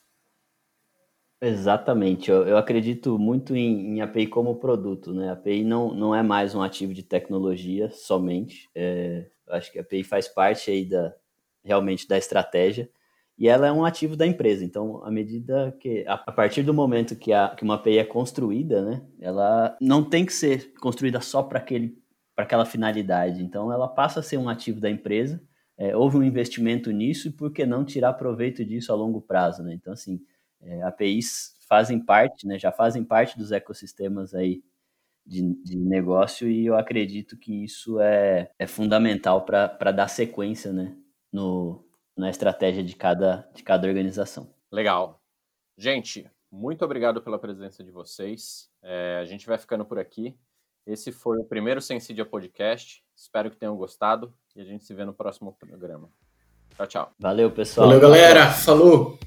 Exatamente, 1.38 2.30
eu, 2.30 2.48
eu 2.48 2.56
acredito 2.56 3.18
muito 3.18 3.54
em, 3.54 3.98
em, 3.98 4.00
API 4.00 4.26
como 4.28 4.56
produto, 4.56 5.12
né? 5.12 5.28
A 5.28 5.32
API 5.34 5.62
não, 5.62 5.92
não 5.94 6.14
é 6.14 6.22
mais 6.22 6.54
um 6.54 6.62
ativo 6.62 6.94
de 6.94 7.02
tecnologia 7.02 7.90
somente, 7.90 8.70
é, 8.74 9.26
acho 9.50 9.70
que 9.70 9.78
a 9.78 9.82
API 9.82 10.02
faz 10.02 10.26
parte 10.26 10.70
aí 10.70 10.86
da, 10.86 11.14
realmente 11.62 12.08
da 12.08 12.16
estratégia, 12.16 12.88
e 13.38 13.48
ela 13.48 13.66
é 13.66 13.72
um 13.72 13.84
ativo 13.84 14.16
da 14.16 14.26
empresa. 14.26 14.64
Então, 14.64 15.04
à 15.04 15.10
medida 15.10 15.76
que, 15.80 16.04
a, 16.06 16.16
partir 16.16 16.62
do 16.62 16.72
momento 16.72 17.14
que, 17.16 17.32
a, 17.32 17.50
que 17.50 17.64
uma 17.64 17.74
API 17.74 17.98
é 17.98 18.04
construída, 18.04 18.82
né, 18.82 19.02
ela 19.20 19.76
não 19.80 20.02
tem 20.02 20.24
que 20.24 20.32
ser 20.32 20.72
construída 20.80 21.20
só 21.20 21.42
para 21.42 21.58
aquele 21.58 21.98
para 22.34 22.44
aquela 22.44 22.66
finalidade. 22.66 23.42
Então, 23.42 23.72
ela 23.72 23.88
passa 23.88 24.20
a 24.20 24.22
ser 24.22 24.36
um 24.36 24.46
ativo 24.46 24.78
da 24.78 24.90
empresa. 24.90 25.42
É, 25.78 25.96
houve 25.96 26.18
um 26.18 26.22
investimento 26.22 26.90
nisso 26.90 27.28
e 27.28 27.30
por 27.30 27.50
que 27.50 27.64
não 27.64 27.82
tirar 27.82 28.12
proveito 28.12 28.62
disso 28.62 28.92
a 28.92 28.94
longo 28.94 29.22
prazo, 29.22 29.62
né? 29.62 29.72
Então, 29.72 29.94
assim, 29.94 30.20
é, 30.60 30.82
APIs 30.82 31.56
fazem 31.66 31.98
parte, 31.98 32.46
né, 32.46 32.58
já 32.58 32.70
fazem 32.70 33.02
parte 33.02 33.38
dos 33.38 33.52
ecossistemas 33.52 34.34
aí 34.34 34.62
de, 35.24 35.42
de 35.62 35.76
negócio 35.76 36.48
e 36.48 36.66
eu 36.66 36.76
acredito 36.76 37.36
que 37.36 37.64
isso 37.64 37.98
é, 38.00 38.50
é 38.58 38.66
fundamental 38.66 39.44
para 39.44 39.92
dar 39.92 40.08
sequência, 40.08 40.72
né, 40.72 40.94
no, 41.32 41.85
na 42.16 42.30
estratégia 42.30 42.82
de 42.82 42.96
cada, 42.96 43.48
de 43.54 43.62
cada 43.62 43.86
organização. 43.86 44.48
Legal. 44.72 45.20
Gente, 45.76 46.28
muito 46.50 46.84
obrigado 46.84 47.20
pela 47.20 47.38
presença 47.38 47.84
de 47.84 47.90
vocês. 47.90 48.70
É, 48.82 49.18
a 49.20 49.24
gente 49.24 49.46
vai 49.46 49.58
ficando 49.58 49.84
por 49.84 49.98
aqui. 49.98 50.36
Esse 50.86 51.10
foi 51.12 51.38
o 51.38 51.44
primeiro 51.44 51.80
Sensidia 51.80 52.24
Podcast. 52.24 53.02
Espero 53.14 53.50
que 53.50 53.56
tenham 53.56 53.76
gostado 53.76 54.32
e 54.54 54.60
a 54.60 54.64
gente 54.64 54.84
se 54.84 54.94
vê 54.94 55.04
no 55.04 55.12
próximo 55.12 55.52
programa. 55.52 56.08
Tchau, 56.76 56.86
tchau. 56.86 57.12
Valeu, 57.18 57.50
pessoal. 57.50 57.88
Valeu, 57.88 58.00
galera. 58.00 58.50
Falou. 58.52 59.18